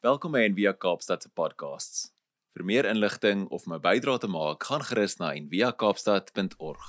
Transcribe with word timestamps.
Welkom 0.00 0.32
by 0.32 0.46
Envia 0.48 0.70
Kaapstad 0.72 1.20
se 1.20 1.28
podcasts. 1.28 2.06
Vir 2.56 2.62
meer 2.64 2.86
inligting 2.88 3.42
of 3.52 3.66
my 3.68 3.76
bydrae 3.84 4.22
te 4.22 4.30
maak, 4.32 4.64
gaan 4.64 4.80
gerus 4.88 5.18
na 5.20 5.34
enviakaapstad.org. 5.36 6.86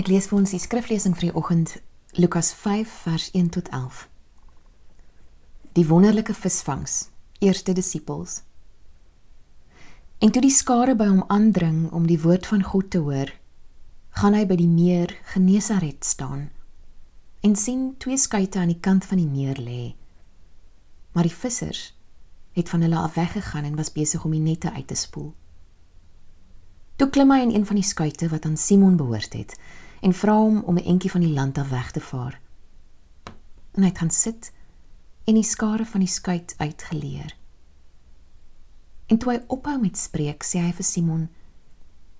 Ek 0.00 0.08
lees 0.08 0.30
vir 0.30 0.38
ons 0.38 0.54
die 0.56 0.62
skriflesing 0.64 1.12
vir 1.18 1.26
die 1.26 1.34
oggend 1.36 1.74
Lukas 2.16 2.54
5 2.56 2.96
vers 3.02 3.28
1 3.36 3.52
tot 3.58 3.68
11. 3.68 4.00
Die 5.76 5.84
wonderlike 5.92 6.32
visvangs, 6.32 7.10
eerste 7.44 7.76
disippels. 7.76 8.40
En 10.24 10.32
toe 10.32 10.40
die 10.48 10.56
skare 10.56 10.96
by 10.96 11.12
hom 11.12 11.26
aandring 11.28 11.90
om 11.92 12.08
die 12.08 12.22
woord 12.24 12.48
van 12.48 12.64
God 12.64 12.88
te 12.96 13.04
hoor, 13.04 13.36
gaan 14.24 14.40
hy 14.40 14.46
by 14.48 14.56
die 14.56 14.72
meer 14.72 15.18
Genesaret 15.36 16.00
staan 16.00 16.48
en 17.44 17.60
sien 17.60 17.90
twee 18.00 18.16
skuite 18.16 18.64
aan 18.64 18.72
die 18.72 18.80
kant 18.80 19.04
van 19.04 19.20
die 19.20 19.28
meer 19.28 19.60
lê 19.60 19.99
maar 21.12 21.22
die 21.26 21.34
vissers 21.34 21.98
het 22.52 22.68
van 22.68 22.80
hulle 22.80 22.98
af 22.98 23.14
weggegaan 23.14 23.64
en 23.64 23.76
was 23.76 23.92
besig 23.92 24.24
om 24.24 24.30
die 24.30 24.40
nette 24.40 24.72
uit 24.72 24.86
te 24.86 24.94
spoel. 24.94 25.34
Toe 26.96 27.08
klim 27.08 27.30
hy 27.32 27.38
in 27.40 27.54
een 27.54 27.66
van 27.66 27.78
die 27.78 27.86
skuite 27.86 28.28
wat 28.28 28.44
aan 28.44 28.56
Simon 28.56 28.96
behoort 28.96 29.32
het 29.32 29.54
en 30.00 30.12
vra 30.12 30.34
hom 30.36 30.62
om 30.62 30.76
'n 30.76 30.84
entjie 30.84 31.10
van 31.10 31.20
die 31.20 31.32
land 31.32 31.58
af 31.58 31.68
weg 31.68 31.90
te 31.90 32.00
vaar. 32.00 32.40
En 33.72 33.82
hy 33.82 33.90
gaan 33.94 34.10
sit 34.10 34.52
en 35.24 35.34
die 35.34 35.42
skare 35.42 35.86
van 35.86 36.00
die 36.00 36.08
skuit 36.08 36.54
uitgeleer. 36.56 37.36
En 39.06 39.18
toe 39.18 39.32
hy 39.32 39.40
ophou 39.46 39.80
met 39.80 39.98
spreek, 39.98 40.44
sê 40.44 40.58
hy 40.58 40.72
vir 40.72 40.84
Simon: 40.84 41.28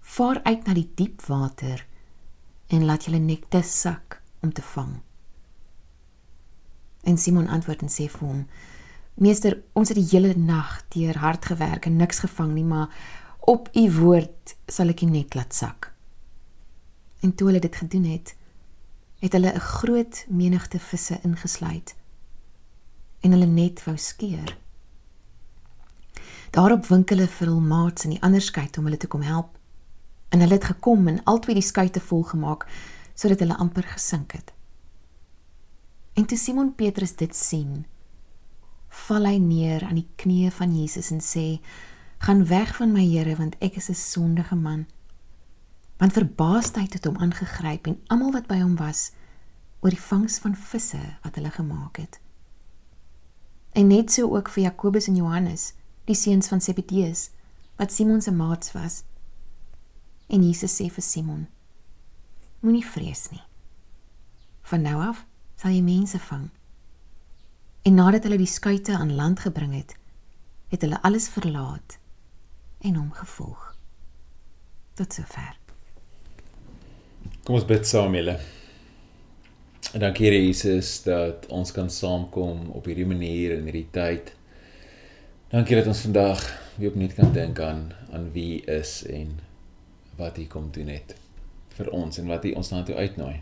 "Vaar 0.00 0.40
uit 0.42 0.66
na 0.66 0.74
die 0.74 0.90
diep 0.94 1.22
water 1.22 1.86
en 2.66 2.84
laat 2.84 3.04
julle 3.04 3.18
nekte 3.18 3.62
sak 3.62 4.22
om 4.40 4.52
te 4.52 4.62
vang." 4.62 5.00
En 7.02 7.18
Simon 7.18 7.48
antwoord 7.48 7.82
en 7.82 7.88
sê 7.88 8.08
vir 8.08 8.28
hom: 8.28 8.46
Meester, 9.20 9.58
ons 9.76 9.90
het 9.92 9.98
die 9.98 10.08
hele 10.16 10.32
nag 10.32 10.78
deur 10.94 11.18
hard 11.20 11.44
gewerk 11.52 11.84
en 11.84 11.98
niks 12.00 12.22
gevang 12.24 12.54
nie, 12.54 12.64
maar 12.64 12.88
op 13.40 13.68
u 13.76 13.82
woord 13.98 14.54
sal 14.64 14.88
ek 14.88 15.02
die 15.04 15.10
net 15.10 15.36
laat 15.36 15.52
sak. 15.52 15.90
En 17.20 17.34
toe 17.36 17.50
hulle 17.50 17.60
dit 17.60 17.76
gedoen 17.76 18.06
het, 18.08 18.32
het 19.20 19.36
hulle 19.36 19.52
'n 19.52 19.60
groot 19.60 20.24
menigte 20.28 20.78
visse 20.78 21.20
ingesluit 21.22 21.94
en 23.20 23.32
hulle 23.32 23.46
net 23.46 23.84
wou 23.84 23.96
skeer. 23.96 24.56
Daarop 26.50 26.86
wink 26.86 27.10
hulle 27.12 27.26
vir 27.26 27.46
hul 27.46 27.60
maats 27.60 28.04
in 28.04 28.10
die 28.10 28.22
ander 28.22 28.40
skei 28.40 28.68
om 28.78 28.84
hulle 28.88 28.96
te 28.96 29.06
kom 29.06 29.22
help. 29.22 29.58
En 30.30 30.40
hulle 30.40 30.54
het 30.54 30.64
gekom 30.64 31.08
en 31.08 31.24
albei 31.24 31.54
die 31.54 31.62
skuite 31.62 32.00
vol 32.00 32.22
gemaak 32.22 32.66
sodat 33.14 33.38
hulle 33.38 33.56
amper 33.56 33.82
gesink 33.82 34.32
het. 34.32 34.52
En 36.14 36.24
toe 36.26 36.38
Simon 36.38 36.74
Petrus 36.74 37.16
dit 37.16 37.36
sien, 37.36 37.84
val 38.90 39.26
hy 39.26 39.38
neer 39.38 39.84
aan 39.86 40.00
die 40.00 40.08
knieë 40.18 40.50
van 40.58 40.74
Jesus 40.74 41.10
en 41.14 41.20
sê: 41.22 41.60
"Gaan 42.18 42.46
weg 42.46 42.76
van 42.76 42.92
my 42.92 43.04
Here, 43.06 43.36
want 43.36 43.56
ek 43.60 43.76
is 43.76 43.88
'n 43.90 43.94
sondige 43.94 44.56
man." 44.56 44.86
Want 45.98 46.12
verbaasdheid 46.12 46.92
het 46.92 47.04
hom 47.04 47.16
aangegryp 47.16 47.86
en 47.86 48.00
almal 48.06 48.32
wat 48.32 48.46
by 48.46 48.60
hom 48.60 48.76
was 48.76 49.12
oor 49.80 49.90
die 49.90 50.00
vangs 50.00 50.38
van 50.38 50.54
visse 50.54 51.00
wat 51.22 51.34
hulle 51.34 51.50
gemaak 51.50 51.96
het. 51.96 52.20
En 53.72 53.86
net 53.86 54.12
so 54.12 54.36
ook 54.36 54.48
vir 54.48 54.62
Jakobus 54.62 55.06
en 55.06 55.16
Johannes, 55.16 55.74
die 56.04 56.14
seuns 56.14 56.48
van 56.48 56.60
Zebedeus, 56.60 57.30
wat 57.76 57.92
Simon 57.92 58.20
se 58.20 58.32
maats 58.32 58.72
was. 58.72 59.04
En 60.26 60.42
Jesus 60.42 60.74
sê 60.76 60.90
vir 60.90 61.02
Simon: 61.02 61.46
Moenie 62.60 62.86
vrees 62.86 63.30
nie. 63.30 63.42
Van 64.62 64.82
nou 64.82 65.00
af 65.02 65.24
sal 65.56 65.70
jy 65.70 65.82
mense 65.82 66.18
vang. 66.18 66.50
En 67.82 67.94
nadat 67.96 68.26
hulle 68.28 68.36
die 68.36 68.50
skuite 68.50 68.92
aan 68.92 69.14
land 69.16 69.40
gebring 69.40 69.72
het, 69.72 69.94
het 70.68 70.82
hulle 70.84 71.00
alles 71.02 71.28
verlaat 71.32 71.96
en 72.84 72.94
hom 72.94 73.12
gevolg. 73.12 73.62
Tot 74.94 75.12
sover. 75.12 75.56
Kom 77.44 77.56
ons 77.56 77.64
bid 77.64 77.88
saam 77.88 78.14
julle. 78.14 78.36
En 79.94 80.04
dankie 80.04 80.28
Here 80.28 80.42
Jesus 80.44 81.00
dat 81.06 81.48
ons 81.48 81.72
kan 81.72 81.88
saamkom 81.90 82.68
op 82.76 82.84
hierdie 82.86 83.08
manier 83.08 83.56
in 83.56 83.64
hierdie 83.64 83.88
tyd. 83.94 84.34
Dankie 85.50 85.80
dat 85.80 85.88
ons 85.90 86.04
vandag 86.04 86.44
weer 86.76 86.92
opnuut 86.92 87.16
kan 87.16 87.32
dink 87.32 87.58
aan 87.64 87.88
aan 88.12 88.28
wie 88.36 88.60
is 88.70 89.00
en 89.08 89.38
wat 90.20 90.36
hy 90.36 90.44
kom 90.52 90.68
doen 90.74 90.92
het 90.92 91.16
vir 91.78 91.88
ons 91.96 92.20
en 92.20 92.28
wat 92.28 92.44
hy 92.44 92.52
ons 92.60 92.70
na 92.74 92.84
toe 92.84 92.94
uitnooi. 93.00 93.40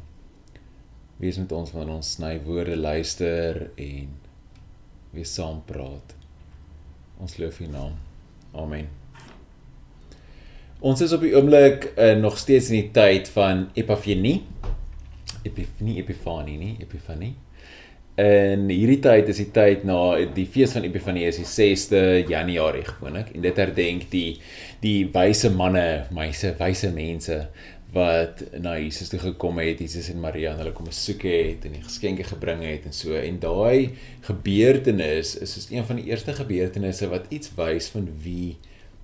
Wees 1.19 1.43
met 1.43 1.53
ons 1.53 1.75
wanneer 1.75 1.99
ons 1.99 2.15
sny 2.15 2.37
woorde 2.47 2.79
luister 2.79 3.65
en 3.75 4.15
weer 5.11 5.27
saam 5.27 5.63
praat. 5.67 6.15
Ons 7.19 7.39
loof 7.39 7.61
U 7.61 7.67
naam. 7.73 7.97
Amen. 8.55 8.89
Ons 10.79 11.03
is 11.03 11.13
op 11.13 11.25
die 11.27 11.35
oomblik 11.35 11.91
uh, 11.97 12.13
nog 12.21 12.39
steeds 12.39 12.71
in 12.71 12.85
die 12.85 12.91
tyd 12.95 13.29
van 13.35 13.67
Epifanie. 13.75 14.45
Epifanie, 15.43 15.97
Epifanie, 16.03 16.59
nie 16.59 16.77
Epifanie. 16.85 17.35
En 18.19 18.67
hierdie 18.71 18.99
tyd 19.03 19.29
is 19.31 19.39
die 19.39 19.51
tyd 19.55 19.85
na 19.87 19.99
die 20.35 20.47
fees 20.51 20.73
van 20.75 20.87
Epifanie 20.87 21.27
is 21.29 21.39
die 21.39 21.47
6de 21.47 22.01
Januarie 22.31 22.83
gewoonlik 22.87 23.31
en 23.31 23.45
dit 23.45 23.61
herdenk 23.63 24.09
die 24.11 24.41
die 24.83 25.05
wyse 25.15 25.53
manne, 25.55 25.85
meise, 26.15 26.51
wyse 26.59 26.91
mense 26.95 27.37
wat 27.93 28.43
na 28.61 28.75
Jesus 28.77 29.09
toe 29.09 29.21
gekom 29.23 29.59
het, 29.63 29.81
Jesus 29.81 30.11
en 30.13 30.21
Maria 30.21 30.53
en 30.53 30.61
hulle 30.61 30.75
kom 30.77 30.91
besoek 30.91 31.23
het 31.25 31.65
en 31.65 31.77
die 31.79 31.85
geskenke 31.85 32.27
gebring 32.29 32.61
het 32.67 32.85
en 32.89 32.93
so. 32.93 33.17
En 33.17 33.39
daai 33.41 33.97
gebeurtenis 34.29 35.37
is 35.41 35.55
soos 35.57 35.71
een 35.73 35.87
van 35.89 36.01
die 36.01 36.11
eerste 36.11 36.35
gebeurtenisse 36.37 37.09
wat 37.09 37.31
iets 37.33 37.55
wys 37.57 37.89
van 37.95 38.11
wie 38.23 38.59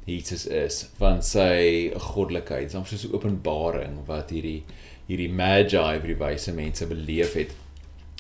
Jesus 0.05 0.45
is, 0.53 0.83
van 1.01 1.23
sy 1.25 1.95
goddelikheid, 1.97 2.71
soms 2.71 2.93
soos 2.93 3.07
'n 3.09 3.15
openbaring 3.17 4.03
wat 4.07 4.31
hierdie 4.31 4.63
hierdie 5.09 5.33
magi, 5.33 5.81
hierdie 5.81 6.21
wyse 6.21 6.53
mense 6.53 6.87
beleef 6.87 7.33
het. 7.33 7.53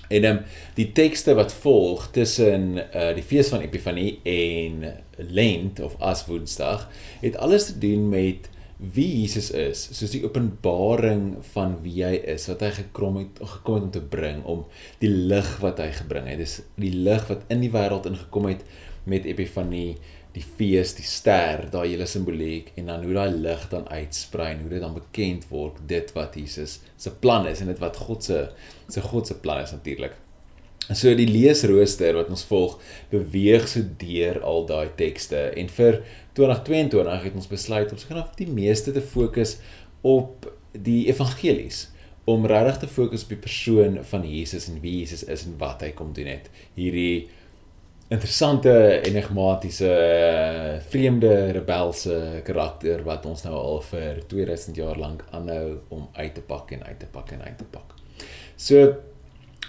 En 0.08 0.22
dan 0.22 0.36
um, 0.36 0.42
die 0.76 0.92
tekste 0.92 1.34
wat 1.34 1.52
volg 1.52 2.10
tussen 2.12 2.76
uh, 2.76 3.14
die 3.16 3.24
fees 3.24 3.48
van 3.48 3.60
Epifanie 3.64 4.20
en 4.22 4.84
Lent 5.16 5.80
of 5.80 5.96
Aswoensdag 5.98 6.88
het 7.20 7.36
alles 7.36 7.66
te 7.66 7.78
doen 7.78 8.08
met 8.08 8.50
wie 8.78 9.20
Jesus 9.20 9.50
is, 9.54 9.84
soos 9.94 10.12
die 10.14 10.24
openbaring 10.26 11.36
van 11.52 11.76
wie 11.84 12.02
hy 12.02 12.16
is, 12.34 12.48
wat 12.50 12.64
hy 12.66 12.72
gekom 12.80 13.20
het 13.20 13.38
gekom 13.38 13.78
het 13.78 13.86
om 13.86 13.92
te 13.94 14.02
bring 14.16 14.42
om 14.50 14.64
die 15.02 15.12
lig 15.12 15.50
wat 15.62 15.78
hy 15.82 15.92
gebring 15.94 16.26
het. 16.30 16.42
Dis 16.42 16.58
die 16.80 16.92
lig 17.06 17.28
wat 17.30 17.46
in 17.54 17.62
die 17.62 17.72
wêreld 17.74 18.08
ingekom 18.10 18.50
het 18.50 18.66
met 19.10 19.28
Epifanie, 19.28 19.94
die 20.34 20.42
fees, 20.42 20.96
die 20.98 21.06
ster, 21.06 21.68
daai 21.70 21.92
hele 21.92 22.08
simboliek 22.10 22.72
en 22.80 22.90
dan 22.90 23.06
hoe 23.06 23.14
daai 23.14 23.36
lig 23.44 23.68
dan 23.70 23.86
uitsprei 23.86 24.50
en 24.56 24.64
hoe 24.64 24.72
dit 24.72 24.82
dan 24.82 24.96
bekend 24.96 25.46
word 25.52 25.78
dit 25.90 26.10
wat 26.16 26.34
Jesus 26.34 26.80
se 26.98 27.14
plan 27.22 27.46
is 27.46 27.62
en 27.62 27.70
dit 27.70 27.82
wat 27.82 28.00
God 28.08 28.26
se 28.26 28.40
se 28.90 29.04
God 29.04 29.30
se 29.30 29.38
plan 29.38 29.62
is 29.62 29.76
natuurlik. 29.76 30.18
So 30.92 31.14
die 31.16 31.28
leesrooster 31.28 32.16
wat 32.18 32.28
ons 32.28 32.44
volg, 32.44 32.76
beweeg 33.12 33.64
so 33.70 33.80
deur 34.00 34.42
al 34.44 34.66
daai 34.68 34.90
tekste 34.98 35.46
en 35.56 35.70
vir 35.72 36.02
2022 36.36 37.24
het 37.24 37.38
ons 37.38 37.48
besluit 37.48 37.92
om 37.92 38.00
seker 38.00 38.20
af 38.20 38.34
die 38.36 38.50
meeste 38.50 38.92
te 38.92 39.00
fokus 39.00 39.56
op 40.04 40.50
die 40.74 41.06
evangelies 41.08 41.86
om 42.28 42.44
regtig 42.48 42.82
te 42.82 42.88
fokus 42.88 43.24
op 43.24 43.32
die 43.34 43.40
persoon 43.46 43.98
van 44.10 44.26
Jesus 44.28 44.68
en 44.68 44.80
wie 44.80 44.98
Jesus 45.00 45.24
is 45.28 45.44
en 45.44 45.56
wat 45.60 45.84
hy 45.84 45.90
kom 45.96 46.12
doen 46.16 46.28
het. 46.32 46.48
Hierdie 46.76 47.28
interessante 48.12 48.72
enigmatiese 49.04 49.90
vreemde 50.92 51.32
rebelse 51.56 52.42
karakter 52.44 53.04
wat 53.08 53.24
ons 53.28 53.44
nou 53.46 53.56
al 53.56 53.80
vir 53.88 54.20
2000 54.28 54.80
jaar 54.80 55.00
lank 55.00 55.24
aanhou 55.36 55.80
om 55.92 56.08
uit 56.12 56.34
te 56.36 56.44
pak 56.44 56.72
en 56.76 56.84
uit 56.84 57.00
te 57.00 57.08
pak 57.12 57.32
en 57.36 57.44
uit 57.44 57.58
te 57.60 57.68
pak. 57.72 57.96
So 58.56 58.92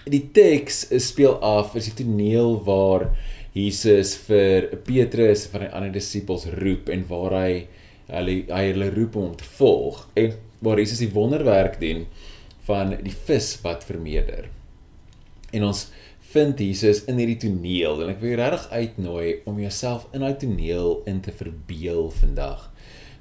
die 0.06 0.24
teks 0.36 0.86
speel 1.02 1.38
af 1.44 1.76
is 1.80 1.90
die 1.90 2.04
toneel 2.04 2.60
waar 2.66 3.10
Jesus 3.56 4.14
vir 4.28 4.68
Petrus 4.86 5.46
van 5.52 5.66
die 5.66 5.72
ander 5.72 5.94
disippels 5.96 6.46
roep 6.60 6.92
en 6.94 7.06
waar 7.10 7.38
hy 7.40 7.52
hulle 8.12 8.36
hy 8.52 8.64
hulle 8.70 8.92
roep 8.94 9.16
om 9.18 9.32
te 9.38 9.48
volg 9.58 10.04
en 10.20 10.36
waar 10.66 10.82
Jesus 10.82 11.02
die 11.02 11.14
wonderwerk 11.14 11.80
doen 11.82 12.06
van 12.68 12.96
die 13.06 13.14
vis 13.28 13.54
wat 13.64 13.86
vermeerder. 13.86 14.50
En 15.54 15.70
ons 15.70 15.86
vind 16.36 16.60
Jesus 16.60 17.04
in 17.10 17.20
hierdie 17.22 17.40
toneel 17.46 18.02
en 18.04 18.12
ek 18.12 18.22
wil 18.22 18.34
jou 18.34 18.40
regtig 18.42 18.66
uitnooi 18.74 19.28
om 19.48 19.60
jouself 19.62 20.08
in 20.12 20.26
daai 20.26 20.36
toneel 20.42 20.98
in 21.10 21.22
te 21.24 21.34
verbeel 21.34 22.10
vandag. 22.20 22.70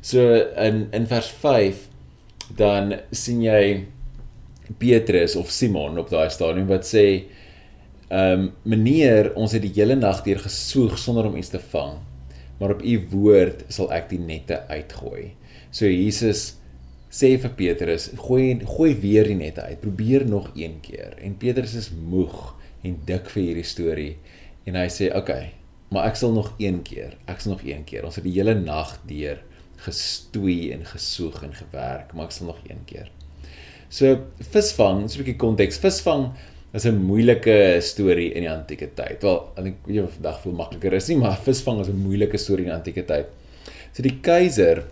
So 0.05 0.25
in 0.61 0.89
in 0.97 1.09
vers 1.09 1.31
5 1.41 1.87
dan 2.59 2.99
sien 3.15 3.45
jy 3.45 3.85
Petrus 4.79 5.37
of 5.37 5.51
Simon 5.51 5.99
op 5.99 6.11
daai 6.11 6.31
stadium 6.31 6.71
wat 6.71 6.89
sê 6.89 7.07
ehm 8.09 8.41
um, 8.41 8.51
meneer 8.63 9.33
ons 9.35 9.53
het 9.57 9.63
die 9.65 9.73
hele 9.75 9.97
nag 9.97 10.23
deur 10.25 10.43
gesoeg 10.45 10.99
sonder 11.01 11.27
om 11.29 11.37
iets 11.37 11.53
te 11.53 11.61
vang 11.73 11.97
maar 12.59 12.71
op 12.71 12.83
u 12.83 12.95
woord 13.11 13.65
sal 13.73 13.91
ek 13.95 14.11
die 14.13 14.21
nette 14.23 14.61
uitgooi. 14.71 15.33
So 15.75 15.89
Jesus 15.91 16.55
sê 17.15 17.35
vir 17.41 17.53
Petrus 17.59 18.09
gooi 18.19 18.61
gooi 18.67 18.93
weer 19.03 19.29
die 19.31 19.39
nette 19.39 19.65
uit. 19.67 19.81
Probeer 19.83 20.27
nog 20.29 20.51
een 20.59 20.79
keer. 20.85 21.17
En 21.23 21.37
Petrus 21.39 21.75
is 21.79 21.91
moeg 21.95 22.55
en 22.85 22.99
dik 23.09 23.31
vir 23.33 23.43
hierdie 23.43 23.67
storie 23.67 24.13
en 24.69 24.79
hy 24.81 24.87
sê 24.93 25.11
oké, 25.11 25.19
okay, 25.21 25.51
maar 25.93 26.09
ek 26.09 26.17
sal 26.19 26.33
nog 26.35 26.55
een 26.63 26.81
keer, 26.87 27.19
ek 27.29 27.43
sal 27.43 27.55
nog 27.55 27.65
een 27.67 27.85
keer. 27.89 28.07
Ons 28.07 28.17
het 28.19 28.27
die 28.27 28.35
hele 28.37 28.55
nag 28.57 28.97
deur 29.09 29.43
gestoei 29.85 30.73
en 30.73 30.87
gesoeg 30.89 31.43
en 31.45 31.53
gewerk, 31.59 32.15
maar 32.15 32.31
ek 32.31 32.37
sal 32.37 32.49
nog 32.49 32.63
een 32.65 32.81
keer. 32.89 33.11
So 33.94 34.17
visvang, 34.50 35.05
so 35.06 35.20
'n 35.20 35.23
bietjie 35.23 35.38
konteks. 35.38 35.79
Visvang 35.79 36.32
is 36.75 36.87
'n 36.87 36.99
moeilike 36.99 37.81
storie 37.81 38.32
in 38.35 38.43
die 38.43 38.50
antieke 38.50 38.88
tyd. 38.99 39.23
Wel, 39.23 39.38
ek 39.56 39.64
dink 39.64 39.87
jy 39.87 40.06
vandag 40.17 40.41
veel 40.43 40.56
makliker 40.58 40.96
is 40.99 41.08
nie, 41.08 41.19
maar 41.19 41.38
visvang 41.38 41.81
is 41.81 41.88
'n 41.88 42.02
moeilike 42.02 42.38
storie 42.38 42.67
in 42.67 42.73
die 42.73 42.79
antieke 42.81 43.05
tyd. 43.06 43.26
So 43.93 44.02
die 44.02 44.19
keiser 44.20 44.82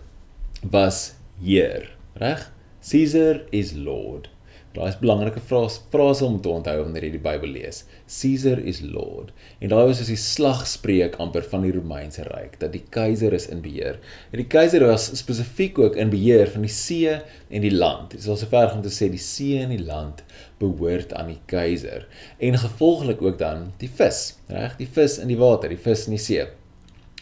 was 0.63 1.15
heer, 1.43 1.89
reg? 2.15 2.49
Caesar 2.79 3.41
is 3.51 3.73
lord. 3.75 4.29
Daai 4.73 4.87
is 4.89 4.97
belangrike 4.97 5.41
frase 5.45 6.25
om 6.25 6.39
te 6.41 6.49
onthou 6.49 6.79
wanneer 6.79 7.03
jy 7.05 7.11
die 7.13 7.21
Bybel 7.21 7.51
lees. 7.53 7.83
Caesar 8.09 8.57
is 8.57 8.79
Lord. 8.81 9.29
En 9.61 9.69
daai 9.69 9.83
was 9.85 9.99
as 10.01 10.09
die 10.09 10.17
slagspreuk 10.17 11.19
amper 11.21 11.45
van 11.51 11.61
die 11.67 11.73
Romeinse 11.75 12.25
ryk 12.25 12.55
dat 12.63 12.73
die 12.73 12.81
keiser 12.95 13.35
is 13.37 13.45
in 13.53 13.61
beheer. 13.61 13.99
En 14.31 14.41
die 14.41 14.47
keiser 14.49 14.87
was 14.89 15.11
spesifiek 15.19 15.77
ook 15.77 15.99
in 16.01 16.09
beheer 16.09 16.49
van 16.55 16.65
die 16.65 16.73
see 16.73 17.13
en 17.13 17.67
die 17.67 17.73
land. 17.73 18.15
Dit 18.15 18.25
is 18.25 18.31
al 18.33 18.41
sover 18.41 18.73
om 18.73 18.81
te 18.81 18.93
sê 18.93 19.11
die 19.13 19.21
see 19.21 19.61
en 19.61 19.75
die 19.75 19.83
land 19.85 20.25
behoort 20.63 21.13
aan 21.21 21.29
die 21.35 21.41
keiser. 21.53 22.07
En 22.41 22.57
gevolglik 22.57 23.21
ook 23.21 23.37
dan 23.37 23.69
die 23.83 23.91
vis, 24.01 24.25
reg? 24.49 24.73
Die 24.81 24.89
vis 24.89 25.19
in 25.21 25.29
die 25.29 25.37
water, 25.37 25.69
die 25.69 25.81
vis 25.85 26.07
in 26.09 26.17
die 26.17 26.23
see. 26.23 26.49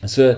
So 0.08 0.38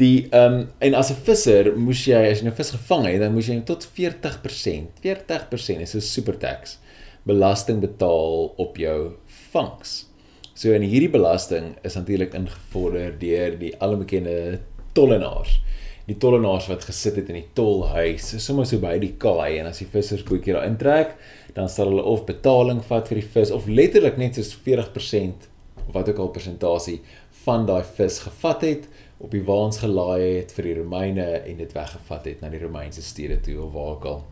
Die 0.00 0.28
ehm 0.30 0.60
um, 0.60 0.68
en 0.78 0.94
as 0.94 1.10
'n 1.12 1.22
visser 1.26 1.72
moes 1.76 2.04
jy 2.08 2.20
as 2.30 2.40
jy 2.40 2.44
'n 2.44 2.48
nou 2.48 2.56
vis 2.56 2.70
gevang 2.76 3.04
het, 3.06 3.20
dan 3.20 3.34
moes 3.34 3.48
jy 3.48 3.60
tot 3.64 3.84
40%, 3.84 5.00
40% 5.04 5.80
is 5.80 5.94
'n 5.94 6.00
super 6.00 6.38
tax 6.38 6.78
belasting 7.22 7.80
betaal 7.80 8.54
op 8.56 8.76
jou 8.76 9.12
vangs. 9.52 10.06
So 10.54 10.72
en 10.72 10.84
hierdie 10.84 11.10
belasting 11.12 11.74
is 11.86 11.96
natuurlik 11.96 12.34
ingevorder 12.34 13.12
deur 13.18 13.58
die 13.58 13.74
alomekende 13.80 14.60
tollenaars. 14.92 15.60
Die 16.06 16.16
tollenaars 16.18 16.66
wat 16.66 16.84
gesit 16.88 17.16
het 17.20 17.28
in 17.28 17.38
die 17.38 17.48
tolhuis, 17.54 18.32
sommer 18.42 18.66
so 18.66 18.80
by 18.82 18.96
die 18.98 19.14
kaai 19.20 19.60
en 19.60 19.68
as 19.70 19.78
die 19.78 19.88
vissers 19.92 20.24
bootjie 20.26 20.56
daar 20.56 20.66
intrek, 20.66 21.14
dan 21.54 21.68
sal 21.68 21.92
hulle 21.92 22.02
of 22.02 22.26
betaling 22.26 22.82
vat 22.88 23.08
vir 23.08 23.20
die 23.20 23.30
vis 23.36 23.52
of 23.54 23.68
letterlik 23.68 24.18
net 24.18 24.34
soos 24.34 24.56
40% 24.66 25.48
of 25.86 25.94
wat 25.94 26.08
ook 26.08 26.18
al 26.18 26.34
persentasie 26.34 27.00
van 27.44 27.66
daai 27.66 27.82
vis 27.96 28.18
gevat 28.26 28.66
het 28.66 28.88
op 29.20 29.30
die 29.34 29.42
waans 29.44 29.82
gelaai 29.82 30.40
het 30.40 30.52
vir 30.56 30.70
die 30.70 30.76
Romeine 30.80 31.26
en 31.44 31.60
dit 31.60 31.72
weggevat 31.76 32.28
het 32.30 32.40
na 32.40 32.48
die 32.52 32.62
Romeinse 32.62 33.04
stede 33.04 33.36
toe 33.44 33.58
of 33.60 33.74
waar 33.74 33.92
ook 33.94 34.08
al. 34.08 34.22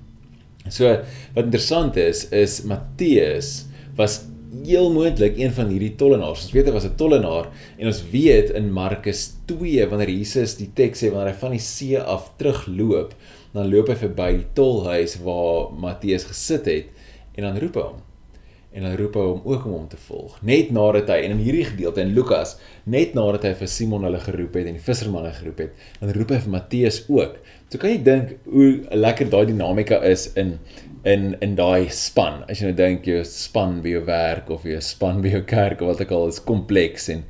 So 0.72 0.88
wat 1.36 1.44
interessant 1.44 1.96
is 2.00 2.24
is 2.34 2.62
Matteus 2.68 3.66
was 3.98 4.22
heel 4.64 4.88
moontlik 4.92 5.36
een 5.36 5.52
van 5.52 5.68
hierdie 5.68 5.92
tollenaars. 6.00 6.46
Ons 6.46 6.56
weet 6.56 6.70
hy 6.70 6.72
was 6.72 6.88
'n 6.88 6.96
tollenaar 6.96 7.50
en 7.76 7.86
ons 7.86 8.02
weet 8.10 8.50
in 8.50 8.72
Markus 8.72 9.34
2 9.46 9.86
wanneer 9.88 10.10
Jesus 10.10 10.56
die 10.56 10.70
teks 10.72 11.04
sê 11.04 11.12
wanneer 11.12 11.34
hy 11.34 11.38
van 11.38 11.56
die 11.56 11.60
see 11.60 12.00
af 12.00 12.32
terugloop, 12.40 13.14
dan 13.52 13.70
loop 13.70 13.88
hy 13.88 13.96
verby 13.96 14.30
die 14.40 14.50
tolhuis 14.54 15.18
waar 15.20 15.72
Matteus 15.72 16.24
gesit 16.24 16.64
het 16.64 16.86
en 17.36 17.44
dan 17.44 17.58
roep 17.60 17.74
hy 17.76 17.82
hom 17.82 18.07
en 18.72 18.82
dan 18.82 18.96
roep 18.96 19.14
hom 19.14 19.40
ook 19.44 19.64
om 19.64 19.72
hom 19.72 19.86
te 19.88 19.96
volg. 19.96 20.36
Net 20.44 20.70
nadat 20.70 21.08
hy 21.08 21.22
en 21.24 21.34
in 21.38 21.40
hierdie 21.40 21.64
gedeelte 21.70 22.02
in 22.04 22.12
Lukas, 22.16 22.56
net 22.84 23.14
nadat 23.16 23.46
hy 23.48 23.54
vir 23.62 23.70
Simon 23.72 24.04
hulle 24.04 24.20
geroep 24.20 24.58
het 24.60 24.68
en 24.68 24.76
die 24.76 24.84
vissermanne 24.84 25.32
geroep 25.38 25.62
het, 25.64 25.86
dan 26.02 26.12
roep 26.16 26.34
hy 26.34 26.40
vir 26.44 26.52
Matteus 26.52 27.00
ook. 27.08 27.38
So 27.68 27.80
kan 27.80 27.94
jy 27.94 28.02
dink 28.04 28.34
hoe 28.48 28.68
lekker 28.92 29.30
daai 29.32 29.46
dinamika 29.48 30.02
is 30.04 30.28
in 30.40 30.58
in 31.08 31.30
in 31.44 31.54
daai 31.56 31.88
span. 31.94 32.42
As 32.50 32.60
jy 32.60 32.68
nou 32.68 32.76
dink 32.76 33.06
jy 33.08 33.22
span 33.28 33.78
by 33.84 33.94
jou 33.96 34.02
werk 34.08 34.50
of 34.52 34.66
jy 34.68 34.80
span 34.84 35.22
by 35.24 35.32
jou 35.32 35.44
kerk 35.48 35.80
of 35.80 35.94
wat 35.94 36.04
ek 36.04 36.12
al 36.12 36.28
is 36.28 36.42
kompleks 36.44 37.08
en 37.14 37.24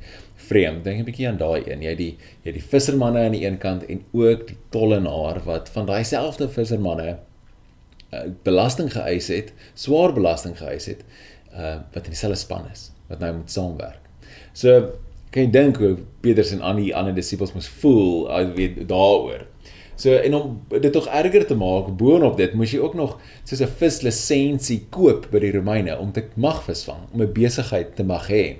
vreemd. 0.49 0.83
Dink 0.83 0.99
'n 0.99 1.07
bietjie 1.07 1.29
aan 1.29 1.39
daai 1.39 1.63
een. 1.63 1.81
Jy 1.87 1.95
die 1.95 2.11
jy 2.43 2.51
die 2.51 2.67
vissermanne 2.73 3.23
aan 3.23 3.37
die 3.37 3.45
een 3.45 3.57
kant 3.57 3.87
en 3.87 4.03
ook 4.11 4.47
die 4.47 4.57
tollenaar 4.75 5.39
wat 5.45 5.69
van 5.69 5.87
daai 5.87 6.03
selfde 6.03 6.49
vissermanne 6.49 7.19
uh, 8.13 8.23
belasting 8.43 8.91
geëis 8.91 9.27
het, 9.27 9.53
swaar 9.75 10.13
belasting 10.13 10.57
geëis 10.57 10.89
het 10.91 11.03
uh 11.53 11.77
wat 11.93 12.03
in 12.03 12.15
dieselfde 12.15 12.39
span 12.39 12.65
is 12.71 12.91
wat 13.09 13.19
nou 13.19 13.33
moet 13.35 13.51
saamwerk. 13.51 14.01
So 14.53 14.91
kan 15.29 15.45
jy 15.45 15.51
dink 15.53 15.77
hoe 15.77 15.95
Petrus 16.21 16.53
en 16.55 16.61
al 16.65 16.81
die 16.81 16.91
ander 16.95 17.13
disippels 17.13 17.53
moes 17.53 17.69
voel 17.81 18.27
weet 18.55 18.81
daaroor. 18.89 19.45
So 19.99 20.15
en 20.15 20.35
om 20.35 20.53
dit 20.71 20.91
tog 20.95 21.09
erger 21.11 21.45
te 21.45 21.57
maak, 21.59 21.91
boonop 21.99 22.37
dit 22.39 22.53
moes 22.55 22.71
jy 22.71 22.79
ook 22.79 22.95
nog 22.95 23.17
soos 23.43 23.61
'n 23.61 23.75
vislisensie 23.81 24.85
koop 24.89 25.27
by 25.31 25.39
die 25.39 25.51
Romeine 25.51 25.97
om 25.97 26.11
te 26.11 26.23
mag 26.35 26.63
visvang, 26.63 27.03
om 27.13 27.21
'n 27.21 27.33
besigheid 27.33 27.95
te 27.95 28.03
mag 28.03 28.29
hê. 28.29 28.55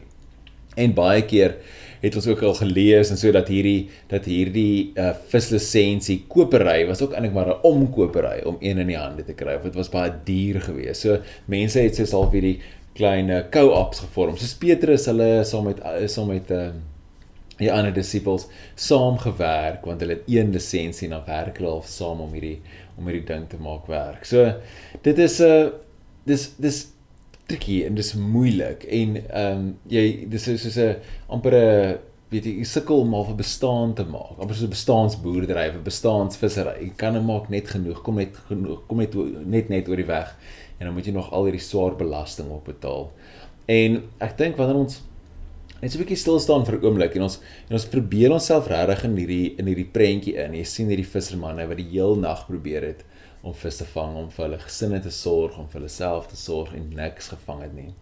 En 0.76 0.94
baie 0.94 1.22
keer 1.22 1.56
het 2.02 2.16
ons 2.16 2.28
ook 2.28 2.42
al 2.42 2.54
gelees 2.54 3.10
en 3.10 3.18
so 3.18 3.32
dat 3.32 3.48
hierdie 3.48 3.90
dat 4.08 4.26
hierdie 4.26 4.92
uh, 4.96 5.12
vislisensie 5.32 6.24
kopery 6.28 6.86
was 6.88 7.02
ook 7.02 7.14
eintlik 7.14 7.34
maar 7.34 7.48
'n 7.48 7.64
omkopery 7.64 8.42
om 8.46 8.58
een 8.60 8.78
in 8.78 8.88
die 8.88 8.98
hande 8.98 9.24
te 9.24 9.34
kry 9.34 9.56
of 9.56 9.64
dit 9.64 9.76
was 9.76 9.90
baie 9.90 10.12
duur 10.24 10.62
geweest. 10.62 11.02
So 11.02 11.20
mense 11.46 11.80
het 11.80 11.96
soos 11.96 12.12
half 12.12 12.32
hierdie 12.32 12.60
klein 13.00 13.32
co-ops 13.54 14.04
gevorm. 14.04 14.38
Soos 14.38 14.58
Petrus 14.60 15.08
hulle 15.10 15.30
saam 15.48 15.70
met 15.72 15.84
saam 16.12 16.32
met 16.34 16.52
ehm 16.52 16.78
uh, 16.78 16.86
die 17.60 17.68
ander 17.72 17.92
disippels 17.92 18.46
saamgewerk 18.80 19.84
want 19.88 20.00
hulle 20.04 20.16
het 20.16 20.30
een 20.32 20.54
lisensie 20.56 21.10
en 21.10 21.18
dan 21.18 21.26
werk 21.28 21.58
hulle 21.60 21.74
al 21.74 21.82
saam 21.84 22.22
om 22.24 22.32
hierdie 22.32 22.62
om 22.96 23.10
hierdie 23.10 23.26
ding 23.28 23.48
te 23.52 23.60
maak 23.60 23.90
werk. 23.92 24.24
So 24.28 24.46
dit 25.04 25.20
is 25.20 25.40
'n 25.40 25.44
uh, 25.44 25.60
eh, 25.60 25.72
dis 26.24 26.46
dis 26.58 26.80
tricky 27.50 27.84
en 27.86 27.96
dis 27.96 28.14
moeilik 28.14 28.84
en 28.84 29.18
ehm 29.18 29.58
um, 29.58 29.66
jy 29.88 30.26
dis 30.30 30.48
is 30.48 30.62
soos 30.62 30.78
'n 30.78 30.96
amper 31.28 31.56
'n 31.56 31.98
weet 32.30 32.46
jy, 32.46 32.54
jy 32.62 32.68
sukkel 32.70 33.04
om 33.04 33.14
al 33.18 33.28
'n 33.32 33.38
bestaan 33.38 33.94
te 33.98 34.06
maak. 34.06 34.38
Amper 34.38 34.56
so 34.56 34.66
'n 34.66 34.76
bestaansboerdery, 34.76 35.70
'n 35.74 35.84
bestaansvissery. 35.84 36.76
Jy 36.86 36.94
kan 36.96 37.14
net 37.14 37.24
maak 37.24 37.50
net 37.50 37.68
genoeg, 37.68 38.02
kom 38.04 38.16
net 38.16 38.36
genoeg, 38.48 38.88
kom 38.88 38.98
net 38.98 39.14
net 39.46 39.70
net 39.70 39.90
oor 39.90 39.96
die 39.96 40.06
weg 40.06 40.36
en 40.80 40.86
dan 40.86 40.94
moet 40.94 41.06
jy 41.06 41.12
nog 41.12 41.32
al 41.32 41.46
hierdie 41.46 41.62
swaar 41.62 41.96
belasting 41.96 42.50
op 42.52 42.66
betaal. 42.66 43.12
En 43.68 44.04
ek 44.20 44.38
dink 44.38 44.58
wanneer 44.58 44.76
ons 44.76 45.02
net 45.82 45.92
so 45.92 45.98
'n 45.98 46.04
bietjie 46.04 46.18
stil 46.18 46.40
staan 46.40 46.66
vir 46.66 46.76
'n 46.78 46.86
oomblik 46.86 47.16
en 47.16 47.24
ons 47.24 47.40
en 47.70 47.74
ons 47.74 47.86
probeer 47.86 48.32
onsself 48.32 48.68
regtig 48.68 49.04
in 49.04 49.18
hierdie 49.18 49.56
in 49.58 49.66
hierdie 49.66 49.92
prentjie 49.92 50.36
in. 50.36 50.54
Jy 50.54 50.66
sien 50.66 50.88
hierdie 50.88 51.06
vissermanne 51.06 51.68
wat 51.68 51.78
die 51.78 51.90
heel 51.92 52.16
nag 52.16 52.48
probeer 52.48 52.84
het 52.84 53.04
om 53.42 53.54
vis 53.54 53.78
te 53.78 53.86
vang, 53.86 54.16
om 54.16 54.30
vir 54.30 54.46
hulle 54.46 54.60
gesinne 54.60 55.00
te 55.02 55.12
sorg, 55.12 55.58
om 55.58 55.68
vir 55.68 55.80
hulle 55.80 55.90
self 55.90 56.28
te 56.28 56.36
sorg 56.36 56.74
en 56.76 56.90
niks 56.96 57.30
gevang 57.30 57.62
het 57.62 57.74
nie. 57.74 57.94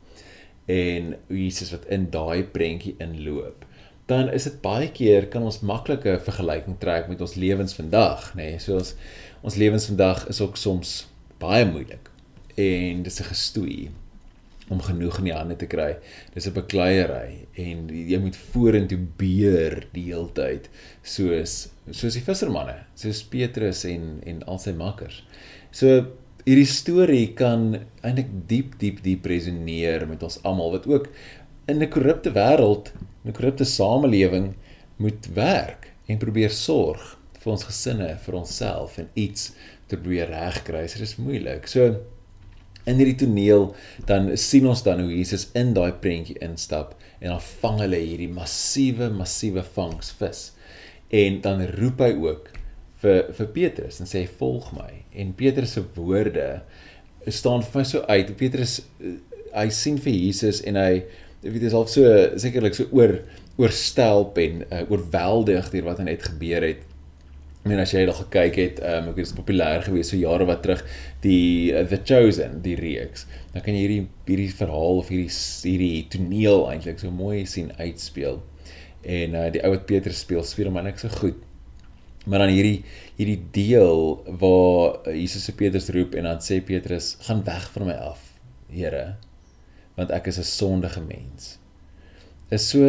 En 0.67 1.15
Jesus 1.29 1.71
wat 1.71 1.85
in 1.85 2.09
daai 2.09 2.43
prentjie 2.43 2.95
inloop 2.99 3.65
dan 4.07 4.29
is 4.33 4.47
dit 4.47 4.59
baie 4.63 4.87
keer 4.95 5.27
kan 5.31 5.43
ons 5.43 5.61
maklike 5.67 6.17
vergelyking 6.23 6.77
trek 6.79 7.09
met 7.11 7.21
ons 7.21 7.35
lewens 7.35 7.75
vandag, 7.75 8.31
nê? 8.39 8.53
Nee, 8.53 8.59
so 8.63 8.79
ons 8.79 8.95
ons 9.45 9.55
lewens 9.59 9.85
vandag 9.89 10.25
is 10.31 10.41
ook 10.41 10.57
soms 10.57 11.05
baie 11.39 11.65
moeilik 11.67 12.09
en 12.57 13.03
dis 13.03 13.19
'n 13.21 13.29
gestoei 13.29 13.89
om 14.69 14.81
genoeg 14.83 15.19
in 15.19 15.27
die 15.29 15.35
hande 15.35 15.55
te 15.55 15.67
kry. 15.67 15.95
Dis 16.33 16.47
'n 16.47 16.53
bekleierery 16.53 17.47
en 17.55 17.87
jy 17.89 18.19
moet 18.19 18.35
vorentoe 18.35 18.99
beer 19.17 19.87
die 19.93 20.07
hele 20.11 20.31
tyd 20.33 20.69
soos 21.03 21.69
soos 21.91 22.13
die 22.13 22.23
vissermanne, 22.23 22.85
soos 22.95 23.23
Petrus 23.23 23.85
en 23.85 24.21
en 24.25 24.43
al 24.43 24.59
sy 24.59 24.71
makkers. 24.71 25.23
So 25.71 26.07
hierdie 26.45 26.65
storie 26.65 27.33
kan 27.33 27.85
eintlik 28.03 28.31
diep 28.47 28.79
diep 28.79 29.03
diep 29.03 29.25
resoneer 29.25 30.07
met 30.07 30.23
ons 30.23 30.39
almal 30.43 30.71
wat 30.71 30.87
ook 30.87 31.07
in 31.67 31.83
'n 31.83 31.89
korrupte 31.89 32.31
wêreld, 32.31 32.91
'n 33.27 33.35
korrupte 33.35 33.65
samelewing 33.67 34.53
moet 34.97 35.27
werk 35.35 35.91
en 36.07 36.17
probeer 36.17 36.49
sorg 36.49 37.17
vir 37.37 37.51
ons 37.51 37.65
gesinne, 37.69 38.09
vir 38.25 38.35
onsself 38.39 38.97
en 39.01 39.09
iets 39.13 39.51
te 39.87 39.97
probeer 39.97 40.31
regkry. 40.31 40.85
Dit 40.87 41.03
is 41.05 41.17
moeilik. 41.21 41.67
So 41.67 41.95
in 42.87 42.99
hierdie 42.99 43.17
toneel 43.19 43.73
dan 44.07 44.31
sien 44.39 44.67
ons 44.67 44.83
dan 44.85 45.01
hoe 45.03 45.11
Jesus 45.11 45.49
in 45.59 45.73
daai 45.75 45.91
prentjie 46.03 46.37
instap 46.43 46.95
en 47.19 47.33
dan 47.33 47.43
vang 47.61 47.81
hulle 47.83 47.99
hierdie 47.99 48.31
massiewe 48.31 49.09
massiewe 49.13 49.63
vangs 49.75 50.13
vis. 50.19 50.43
En 51.11 51.41
dan 51.43 51.65
roep 51.77 52.03
hy 52.03 52.13
ook 52.23 52.51
vir 53.01 53.31
vir 53.37 53.51
Petrus 53.55 54.01
en 54.01 54.09
sê 54.09 54.25
volg 54.39 54.71
my. 54.75 54.91
En 55.13 55.35
Petrus 55.37 55.75
se 55.77 55.83
woorde 55.95 56.47
staan 57.27 57.63
vir 57.65 57.81
my 57.81 57.85
so 57.87 58.03
uit. 58.07 58.33
Petrus 58.39 58.79
eh, 58.99 59.17
hy 59.53 59.67
sien 59.73 59.97
vir 60.01 60.15
Jesus 60.15 60.61
en 60.67 60.79
hy 60.79 61.03
weet 61.53 61.63
dit 61.63 61.69
is 61.71 61.77
al 61.77 61.87
so 61.91 62.03
sekerlik 62.39 62.75
so 62.77 62.89
oor 62.91 63.19
oorstelp 63.57 64.37
en 64.41 64.61
uh, 64.67 64.83
oorweldig 64.91 65.71
deur 65.73 65.89
wat 65.89 66.03
net 66.05 66.25
gebeur 66.29 66.65
het 66.67 66.85
Ek 67.67 67.73
meen 67.73 67.81
as 67.83 67.91
jy 67.91 68.05
al 68.07 68.15
gekyk 68.15 68.57
het, 68.61 68.77
um, 68.79 69.09
ek 69.09 69.17
weet 69.17 69.25
dit 69.25 69.27
is 69.27 69.35
populêr 69.35 69.81
geweest 69.83 70.13
so 70.13 70.15
jare 70.15 70.45
wat 70.47 70.61
terug 70.63 70.85
die 71.19 71.73
uh, 71.75 71.81
The 71.83 71.97
Chosen, 71.99 72.61
die 72.63 72.77
reeks. 72.79 73.25
Dan 73.51 73.65
kan 73.65 73.75
jy 73.75 73.81
hierdie 73.81 74.03
hierdie 74.29 74.53
verhaal 74.55 75.01
of 75.01 75.09
hierdie 75.11 75.33
hierdie 75.67 76.05
toneel 76.13 76.63
eintlik 76.71 77.01
so 77.03 77.11
mooi 77.11 77.41
sien 77.43 77.73
uitspeel. 77.75 78.39
En 79.03 79.35
uh, 79.35 79.43
die 79.51 79.59
ou 79.67 79.73
wat 79.73 79.83
Petrus 79.89 80.21
speel, 80.23 80.47
speel 80.47 80.71
hom 80.71 80.79
eintlik 80.79 81.03
so 81.03 81.11
goed. 81.17 81.43
Maar 82.23 82.45
dan 82.45 82.55
hierdie 82.55 82.85
hierdie 83.17 83.41
deel 83.59 84.15
waar 84.39 85.11
Jesus 85.11 85.49
se 85.49 85.55
Petrus 85.59 85.91
roep 85.91 86.15
en 86.15 86.31
dan 86.31 86.39
sê 86.39 86.61
Petrus, 86.63 87.17
"Gaan 87.27 87.43
weg 87.43 87.67
van 87.75 87.91
my 87.91 87.99
af, 88.13 88.23
Here, 88.71 89.17
want 89.97 90.13
ek 90.13 90.29
is 90.31 90.39
'n 90.39 90.47
sondige 90.47 91.01
mens." 91.01 91.57
Is 92.49 92.69
so 92.69 92.85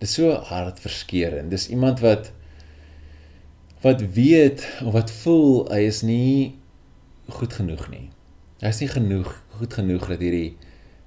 dis 0.00 0.14
so 0.14 0.32
hartverskeurende. 0.48 1.50
Dis 1.50 1.68
iemand 1.68 2.00
wat 2.00 2.32
wat 3.84 4.00
weet 4.16 4.64
of 4.84 4.92
wat 4.96 5.10
voel 5.10 5.66
hy 5.68 5.82
is 5.84 6.00
nie 6.02 6.54
goed 7.28 7.52
genoeg 7.52 7.88
nie. 7.92 8.08
Hy 8.62 8.70
is 8.72 8.80
nie 8.80 8.88
genoeg 8.88 9.28
goed 9.58 9.74
genoeg 9.76 10.08
dat 10.08 10.22
hierdie 10.24 10.54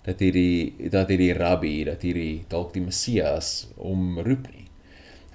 dat 0.06 0.22
hierdie 0.24 0.90
dat 0.94 1.10
hierdie 1.12 1.34
rabbi, 1.36 1.84
dat 1.88 2.06
hierdie 2.06 2.46
dalk 2.52 2.72
die 2.76 2.86
Messias 2.86 3.68
om 3.76 4.20
roep 4.24 4.46
nie. 4.54 4.68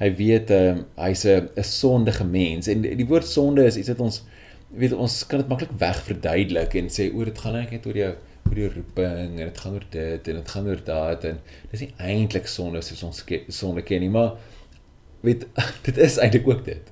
Hy 0.01 0.09
weet 0.19 0.53
um, 0.55 0.85
hy's 0.97 1.27
'n 1.27 1.51
'n 1.57 1.67
sondige 1.67 2.25
mens 2.25 2.71
en 2.71 2.83
die 2.83 3.09
woord 3.09 3.27
sonde 3.27 3.67
is 3.67 3.77
iets 3.77 3.93
wat 3.93 4.01
ons 4.01 4.23
weet 4.71 4.95
ons 4.97 5.27
kan 5.27 5.43
dit 5.43 5.49
maklik 5.49 5.75
wegverduidelik 5.79 6.75
en 6.81 6.89
sê 6.89 7.11
oor 7.13 7.29
dit 7.29 7.39
gaan 7.39 7.59
net 7.59 7.87
oor 7.87 7.99
jou 7.99 8.15
oor 8.49 8.59
die 8.59 8.71
roeping 8.71 9.39
en 9.41 9.45
dit 9.49 9.61
gaan 9.65 9.77
oor 9.79 9.87
dit 9.91 10.29
en 10.29 10.41
dit 10.41 10.55
gaan 10.55 10.71
oor 10.71 10.83
daad 10.87 11.27
en 11.29 11.39
dis 11.71 11.85
nie 11.85 11.93
eintlik 12.13 12.49
sonde 12.51 12.83
soos 12.85 13.03
ons 13.09 13.23
sonde 13.49 13.85
ken 13.87 14.05
nie 14.05 14.13
maar 14.13 14.35
weet 15.27 15.47
dit 15.87 15.99
is 15.99 16.19
eintlik 16.19 16.49
ook 16.49 16.65
dit. 16.67 16.91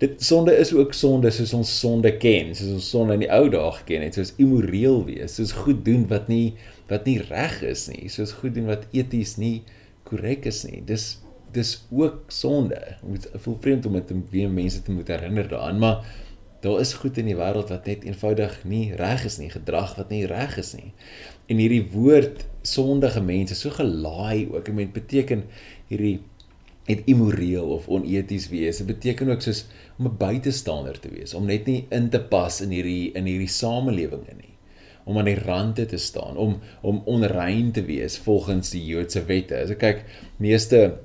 Dit 0.00 0.20
sonde 0.24 0.52
is 0.52 0.74
ook 0.76 0.92
sonde 0.92 1.30
soos 1.32 1.54
ons 1.56 1.72
sonde 1.80 2.12
ken 2.20 2.54
soos 2.56 2.74
ons 2.78 2.88
sonde 2.94 3.16
in 3.16 3.24
die 3.24 3.32
ou 3.32 3.46
dae 3.52 3.70
geken 3.78 4.04
het 4.04 4.18
soos 4.18 4.34
immoreel 4.42 5.04
wees 5.08 5.38
soos 5.38 5.54
goed 5.64 5.84
doen 5.86 6.04
wat 6.10 6.28
nie 6.32 6.56
wat 6.90 7.08
nie 7.08 7.18
reg 7.30 7.62
is 7.64 7.86
nie 7.92 8.10
soos 8.12 8.34
goed 8.40 8.56
doen 8.56 8.68
wat 8.68 8.84
eties 8.92 9.36
nie 9.40 9.62
korrek 10.06 10.46
is 10.46 10.62
nie. 10.68 10.82
Dis 10.86 11.16
dis 11.56 11.72
ook 11.94 12.28
sonde. 12.28 12.78
Moet 13.06 13.28
voel 13.42 13.56
vreemd 13.64 13.86
om 13.88 13.94
dit 13.96 14.10
weer 14.30 14.50
mense 14.52 14.82
te 14.82 14.92
moet 14.92 15.08
herinner 15.08 15.48
daaraan 15.48 15.78
maar 15.78 16.02
daar 16.60 16.80
is 16.80 16.94
goed 16.98 17.18
in 17.20 17.28
die 17.28 17.36
wêreld 17.36 17.70
wat 17.72 17.86
net 17.86 18.04
eenvoudig 18.04 18.54
nie 18.64 18.94
reg 18.96 19.24
is 19.28 19.38
nie, 19.38 19.50
gedrag 19.52 19.96
wat 19.98 20.10
nie 20.10 20.24
reg 20.26 20.56
is 20.58 20.72
nie. 20.76 20.92
En 21.50 21.60
hierdie 21.60 21.84
woord 21.92 22.46
sondige 22.66 23.20
mense 23.22 23.54
so 23.54 23.70
gelaai 23.70 24.48
ook, 24.50 24.70
dit 24.70 24.92
beteken 24.92 25.44
hierdie 25.90 26.18
het 26.86 27.02
immoreel 27.10 27.66
of 27.76 27.88
oneties 27.90 28.48
wees. 28.48 28.78
Dit 28.78 28.86
beteken 28.86 29.30
ook 29.30 29.42
soos 29.42 29.64
om 29.98 30.06
'n 30.06 30.16
buitestander 30.18 31.00
te 31.00 31.08
wees, 31.10 31.34
om 31.34 31.46
net 31.46 31.66
nie 31.66 31.86
in 31.90 32.08
te 32.10 32.20
pas 32.20 32.60
in 32.60 32.70
hierdie 32.70 33.12
in 33.12 33.26
hierdie 33.26 33.50
samelewing 33.50 34.28
in 34.28 34.36
nie. 34.36 34.54
Om 35.04 35.18
aan 35.18 35.24
die 35.24 35.38
rande 35.38 35.86
te 35.86 35.96
staan, 35.96 36.36
om 36.36 36.60
om 36.82 37.02
onrein 37.04 37.72
te 37.72 37.84
wees 37.84 38.18
volgens 38.18 38.70
die 38.70 38.84
Joodse 38.84 39.24
wette. 39.24 39.56
As 39.56 39.70
ek 39.70 39.78
kyk, 39.78 40.04
meeste 40.36 40.98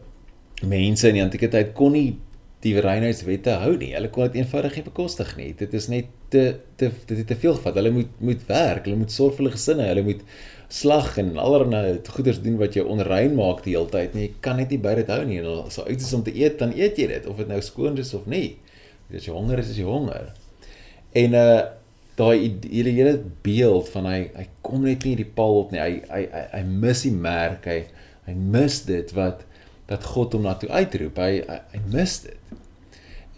mense 0.62 1.08
in 1.08 1.14
die 1.14 1.24
antieke 1.24 1.48
tyd 1.48 1.74
kon 1.74 1.92
nie 1.92 2.20
die 2.62 2.76
reinheidswette 2.78 3.58
hou 3.64 3.74
nie. 3.80 3.92
Hulle 3.96 4.10
kon 4.14 4.30
dit 4.30 4.42
eenvoudig 4.42 4.78
nie 4.78 4.86
bekostig 4.86 5.34
nie. 5.38 5.50
Dit 5.58 5.74
is 5.78 5.88
net 5.90 6.12
te 6.34 6.44
te 6.78 6.92
dit 7.10 7.18
het 7.18 7.28
te 7.32 7.38
veel 7.42 7.56
gevat. 7.58 7.78
Hulle 7.80 7.94
moet 7.96 8.20
moet 8.22 8.44
werk, 8.50 8.86
hulle 8.86 9.00
moet 9.00 9.14
sorg 9.14 9.38
vir 9.38 9.46
hulle 9.46 9.56
gesinne, 9.56 9.88
hulle 9.90 10.06
moet 10.06 10.22
slag 10.72 11.18
en 11.20 11.34
allerlei 11.42 11.98
goeders 12.08 12.40
doen 12.46 12.60
wat 12.62 12.78
jou 12.78 12.86
onrein 12.88 13.34
maak 13.36 13.66
die 13.66 13.76
hele 13.76 13.90
tyd. 13.92 14.14
Nee, 14.16 14.30
jy 14.30 14.44
kan 14.46 14.62
net 14.62 14.72
nie 14.72 14.80
by 14.82 14.96
dit 15.02 15.10
hou 15.12 15.20
nie. 15.28 15.42
En 15.42 15.66
as 15.66 15.80
jy 15.82 15.88
uit 15.90 16.06
is 16.06 16.14
om 16.16 16.24
te 16.28 16.36
eet, 16.38 16.60
dan 16.62 16.76
eet 16.78 17.02
jy 17.02 17.10
dit 17.12 17.28
of 17.28 17.42
dit 17.42 17.50
nou 17.50 17.60
skoon 17.66 18.00
is 18.02 18.14
of 18.18 18.30
nie. 18.30 18.56
As 19.12 19.28
jy 19.28 19.36
honger 19.36 19.60
is, 19.60 19.74
is 19.74 19.82
jy 19.82 19.90
honger. 19.90 20.32
En 21.18 21.40
uh 21.42 21.62
daai 22.20 22.60
hele 22.70 22.92
hele 22.94 23.14
beeld 23.42 23.88
van 23.90 24.06
hy 24.06 24.18
hy 24.36 24.44
kom 24.62 24.84
net 24.86 25.06
nie 25.08 25.16
die 25.18 25.32
paal 25.38 25.64
op 25.64 25.72
nie. 25.74 25.82
Hy 25.82 25.94
hy 26.12 26.26
hy, 26.30 26.44
hy 26.54 26.64
mis 26.84 27.06
die 27.08 27.16
merk. 27.16 27.66
Hy 27.66 27.80
hy 28.28 28.36
mis 28.38 28.84
dit 28.86 29.16
wat 29.18 29.48
dat 29.92 30.08
God 30.14 30.38
hom 30.38 30.48
na 30.48 30.56
toe 30.60 30.70
uitroep. 30.72 31.20
Hy 31.20 31.42
hy, 31.44 31.62
hy 31.76 31.82
mis 31.92 32.18
dit. 32.26 32.58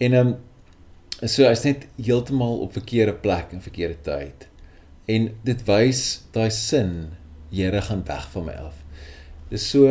En 0.03 0.17
ehm 0.19 0.33
um, 0.33 0.39
so 1.24 1.45
hy's 1.48 1.63
net 1.63 1.86
heeltemal 1.95 2.57
op 2.65 2.74
verkeerde 2.75 3.13
plek 3.24 3.53
en 3.55 3.63
verkeerde 3.63 4.00
tyd. 4.05 4.48
En 5.07 5.29
dit 5.48 5.62
wys 5.67 6.01
daai 6.36 6.51
sin, 6.51 7.13
Here 7.53 7.81
gaan 7.86 8.01
weg 8.07 8.25
van 8.33 8.48
my 8.48 8.53
af. 8.65 8.79
Dis 9.51 9.67
so 9.69 9.86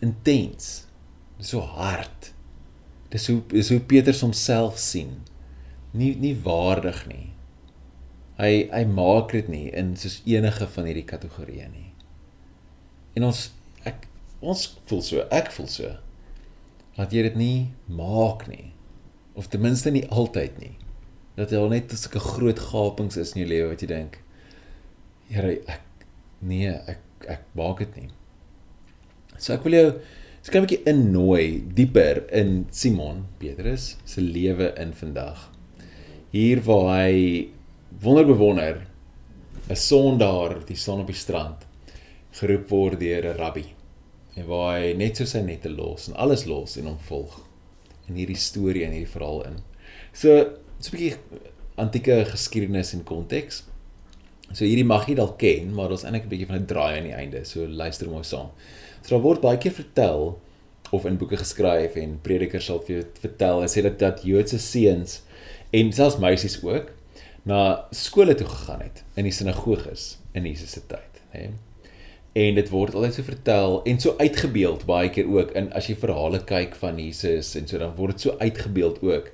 intens. 0.00 0.86
Dis 1.36 1.50
so 1.52 1.60
hard. 1.60 2.30
Dis 3.12 3.26
hoe 3.28 3.42
is 3.52 3.68
hoe 3.68 3.82
Petrus 3.84 4.22
homself 4.24 4.78
sien. 4.80 5.18
Nie 5.92 6.14
nie 6.16 6.32
waardig 6.40 7.02
nie. 7.10 7.26
Hy 8.40 8.68
hy 8.72 8.82
maak 8.88 9.34
dit 9.36 9.48
nie 9.52 9.68
in 9.76 9.92
soos 10.00 10.22
enige 10.24 10.68
van 10.72 10.88
hierdie 10.88 11.04
kategorieë 11.08 11.68
nie. 11.68 11.90
En 13.16 13.28
ons 13.28 13.44
ons 14.40 14.66
voel 14.86 15.02
so, 15.02 15.22
ek 15.30 15.50
voel 15.54 15.68
so. 15.68 15.92
Laat 16.96 17.12
jy 17.12 17.22
dit 17.22 17.36
nie 17.36 17.58
maak 17.88 18.46
nie. 18.48 18.72
Of 19.36 19.50
ten 19.52 19.60
minste 19.60 19.90
nie 19.92 20.06
altyd 20.08 20.58
nie. 20.60 20.74
Dat 21.36 21.52
jy 21.52 21.60
al 21.60 21.72
net 21.72 21.92
sulke 21.92 22.22
groot 22.22 22.60
gapings 22.70 23.18
is 23.20 23.34
in 23.34 23.42
jou 23.44 23.50
lewe 23.50 23.72
wat 23.74 23.82
jy 23.84 23.90
dink, 23.90 24.20
Here, 25.26 25.56
ek 25.66 26.04
nee, 26.46 26.70
ek 26.70 27.26
ek 27.26 27.42
maak 27.58 27.80
dit 27.82 27.96
nie. 27.98 28.10
So 29.42 29.56
ek 29.56 29.64
wil 29.66 29.74
jou 29.74 29.86
so 30.46 30.52
'n 30.54 30.62
bietjie 30.62 30.86
innooi 30.86 31.66
dieper 31.74 32.22
in 32.30 32.66
Simon 32.70 33.26
Petrus 33.40 33.96
se 34.04 34.20
lewe 34.20 34.72
in 34.78 34.92
vandag. 34.92 35.50
Hier 36.30 36.62
waar 36.62 37.02
hy 37.02 37.48
wonderbewonder 38.00 38.86
'n 39.68 39.76
sondaar 39.76 40.64
die 40.66 40.76
son 40.76 41.00
op 41.00 41.10
die 41.10 41.18
strand 41.18 41.66
geroep 42.38 42.70
word 42.70 43.00
deur 43.00 43.26
'n 43.26 43.38
rabbi 43.38 43.75
en 44.36 44.46
waar 44.46 44.78
hy 44.78 44.92
net 44.98 45.16
so 45.16 45.28
sy 45.28 45.40
nette 45.44 45.70
los 45.72 46.08
en 46.08 46.16
alles 46.20 46.44
los 46.46 46.76
en 46.76 46.90
hom 46.90 46.98
volg 47.08 47.38
in 48.08 48.18
hierdie 48.20 48.38
storie 48.38 48.84
en 48.86 48.94
hierdie 48.94 49.10
verhaal 49.10 49.42
in. 49.48 49.56
So, 50.12 50.34
so 50.78 50.92
'n 50.92 50.96
bietjie 50.96 51.16
antieke 51.76 52.24
geskiedenis 52.30 52.92
en 52.94 53.04
konteks. 53.04 53.64
So 54.52 54.64
hierdie 54.64 54.86
mag 54.86 55.08
jy 55.08 55.16
dalk 55.18 55.38
ken, 55.38 55.72
maar 55.74 55.88
daar's 55.88 56.04
eintlik 56.04 56.26
'n 56.26 56.32
bietjie 56.32 56.50
van 56.50 56.60
'n 56.60 56.66
draai 56.66 56.98
aan 56.98 57.08
die 57.10 57.16
einde. 57.16 57.44
So 57.44 57.66
luister 57.66 58.08
mooi 58.08 58.24
saam. 58.24 58.50
So 59.02 59.16
daar 59.16 59.24
word 59.24 59.40
baie 59.40 59.58
keer 59.58 59.72
vertel 59.72 60.38
of 60.92 61.04
in 61.04 61.18
boeke 61.18 61.36
geskryf 61.36 61.96
en 61.96 62.18
predikers 62.22 62.66
sal 62.66 62.80
vir 62.80 62.96
jou 62.96 63.04
vertel 63.20 63.62
en 63.62 63.68
sê 63.68 63.82
dat 63.82 63.98
dat 63.98 64.22
Joodse 64.22 64.58
seuns 64.58 65.22
en 65.72 65.92
selfs 65.92 66.18
meisies 66.18 66.62
ook 66.62 66.92
na 67.46 67.86
skole 67.90 68.34
toe 68.34 68.46
gegaan 68.46 68.82
het 68.82 69.04
in 69.16 69.24
die 69.24 69.32
sinagoges 69.32 70.18
in 70.32 70.46
Jesus 70.46 70.70
se 70.70 70.82
tyd, 70.86 71.22
hè. 71.30 71.38
Nee? 71.38 71.65
En 72.36 72.58
dit 72.58 72.68
word 72.68 72.94
altyd 72.94 73.16
so 73.16 73.24
vertel 73.24 73.78
en 73.88 74.00
so 74.02 74.14
uitgebeeld 74.20 74.84
baie 74.88 75.08
keer 75.12 75.28
ook 75.32 75.54
in 75.56 75.70
as 75.78 75.88
jy 75.88 75.96
verhale 75.96 76.42
kyk 76.44 76.76
van 76.76 76.98
Jesus 77.00 77.54
en 77.56 77.68
so 77.70 77.80
dan 77.80 77.94
word 77.96 78.18
dit 78.18 78.26
so 78.26 78.36
uitgebeeld 78.42 79.00
ook 79.04 79.30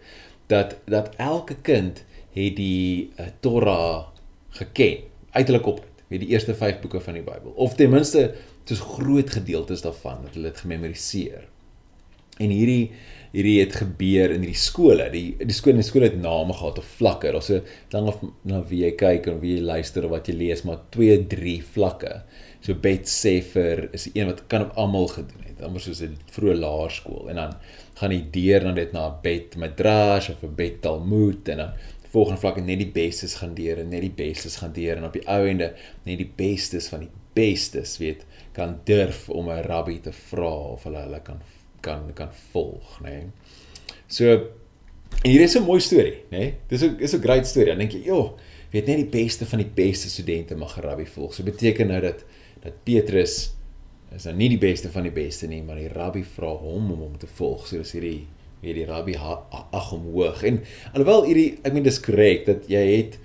dat 0.53 0.77
dat 0.87 1.11
elke 1.17 1.57
kind 1.67 2.05
het 2.33 2.57
die 2.57 3.11
uh, 3.21 3.27
Torah 3.45 4.13
geken. 4.57 5.09
Uitelik 5.31 5.67
op 5.67 5.85
het 6.09 6.21
die 6.21 6.29
eerste 6.29 6.55
5 6.55 6.81
boeke 6.81 7.01
van 7.01 7.17
die 7.17 7.25
Bybel. 7.25 7.53
Of 7.57 7.75
ten 7.75 7.91
minste 7.91 8.35
soos 8.65 8.81
groot 8.81 9.31
gedeeltes 9.31 9.83
daarvan 9.83 10.23
dat 10.27 10.37
hulle 10.37 10.53
dit 10.53 10.61
gememoriseer. 10.65 11.47
En 12.39 12.53
hierdie 12.53 12.93
hierdie 13.33 13.59
het 13.61 13.77
gebeur 13.81 14.33
in 14.35 14.45
hierdie 14.45 14.61
skole. 14.61 15.09
Die 15.13 15.37
die 15.41 15.57
skole 15.57 15.81
en 15.81 15.87
skole 15.87 16.11
het 16.11 16.19
name 16.21 16.57
gehad 16.57 16.81
of 16.83 16.89
vlakke. 16.99 17.33
Daar's 17.33 17.51
so 17.51 17.61
dan 17.93 18.11
of 18.13 18.21
na 18.49 18.63
wie 18.69 18.83
jy 18.85 18.93
kyk 19.01 19.29
en 19.33 19.41
wie 19.43 19.57
jy 19.57 19.65
luister 19.67 20.07
of 20.07 20.15
wat 20.15 20.29
jy 20.29 20.37
lees, 20.37 20.65
maar 20.69 20.83
2, 20.97 21.23
3 21.33 21.57
vlakke. 21.75 22.19
So 22.63 22.75
Bet 22.75 23.09
Sefer 23.11 23.89
is 23.97 24.09
een 24.13 24.29
wat 24.29 24.45
kan 24.53 24.69
op 24.69 24.77
almal 24.79 25.09
gedoen 25.15 25.49
het. 25.49 25.63
Amper 25.63 25.81
soos 25.81 26.03
'n 26.03 26.19
vroeë 26.35 26.59
laerskool 26.59 27.31
en 27.31 27.37
dan 27.37 27.57
gaan 27.95 28.13
jy 28.13 28.23
deur 28.31 28.61
dan 28.61 28.75
dit 28.75 28.93
na 28.93 29.09
Bet 29.23 29.57
Midrash 29.57 30.31
of 30.31 30.43
'n 30.43 30.55
Bet 30.55 30.83
Talmud 30.83 31.49
en 31.49 31.57
dan 31.57 31.73
volgende 32.13 32.41
vlak 32.41 32.61
net 32.61 32.79
die 32.79 32.93
bestes 32.93 33.35
gaan 33.41 33.55
deur 33.55 33.79
en 33.79 33.89
net 33.89 34.03
die 34.05 34.17
bestes 34.17 34.59
gaan 34.61 34.73
deur 34.77 34.97
en 34.97 35.05
op 35.09 35.15
die 35.17 35.25
ou 35.33 35.47
ende 35.49 35.73
net 36.05 36.19
die 36.19 36.33
bestes 36.37 36.91
van 36.93 37.07
die 37.07 37.13
bestes 37.35 37.97
weet 38.03 38.27
kan 38.53 38.81
durf 38.85 39.29
om 39.31 39.49
'n 39.49 39.65
rabbi 39.65 39.99
te 40.01 40.13
vra 40.13 40.55
of 40.77 40.85
hulle 40.85 41.01
hulle 41.07 41.21
kan 41.21 41.41
kan 41.83 42.11
kan 42.17 42.33
volg, 42.53 42.99
nê. 43.03 43.11
Nee. 43.11 43.27
So 44.07 44.39
hier 45.23 45.41
is 45.41 45.57
'n 45.57 45.67
mooi 45.67 45.81
storie, 45.81 46.25
nê. 46.31 46.39
Nee. 46.39 46.55
Dis 46.69 46.83
'n 46.83 46.97
is 46.99 47.15
'n 47.15 47.23
great 47.23 47.47
storie. 47.47 47.71
Dan 47.71 47.79
dink 47.79 47.93
jy, 47.93 48.05
"Jo, 48.05 48.37
weet 48.71 48.87
net 48.87 48.97
die 48.97 49.23
beste 49.23 49.47
van 49.47 49.59
die 49.59 49.73
beste 49.75 50.09
studente 50.09 50.57
mag 50.57 50.81
rabbi 50.81 51.07
volg." 51.07 51.35
So 51.35 51.43
beteken 51.43 51.87
nou 51.87 52.01
dat 52.01 52.25
dat 52.63 52.85
Petrus 52.85 53.55
is 54.15 54.25
nou 54.25 54.37
nie 54.37 54.49
die 54.49 54.59
beste 54.59 54.91
van 54.91 55.03
die 55.03 55.15
beste 55.15 55.47
nie, 55.47 55.63
maar 55.63 55.77
die 55.77 55.89
rabbi 55.89 56.23
vra 56.23 56.53
hom 56.57 56.91
om 56.93 57.01
hom 57.01 57.19
te 57.19 57.27
volg. 57.27 57.67
So 57.67 57.77
dis 57.77 57.93
hierdie 57.93 58.27
weet 58.63 58.75
die 58.75 58.87
rabbi 58.87 59.17
ag 59.19 59.91
hom 59.91 60.07
hoog. 60.13 60.43
En 60.43 60.61
alhoewel 60.93 61.25
hierdie 61.25 61.59
ek 61.63 61.73
meen 61.73 61.83
dis 61.83 62.01
korrek 62.01 62.47
dat 62.47 62.69
jy 62.71 62.85
het 62.97 63.19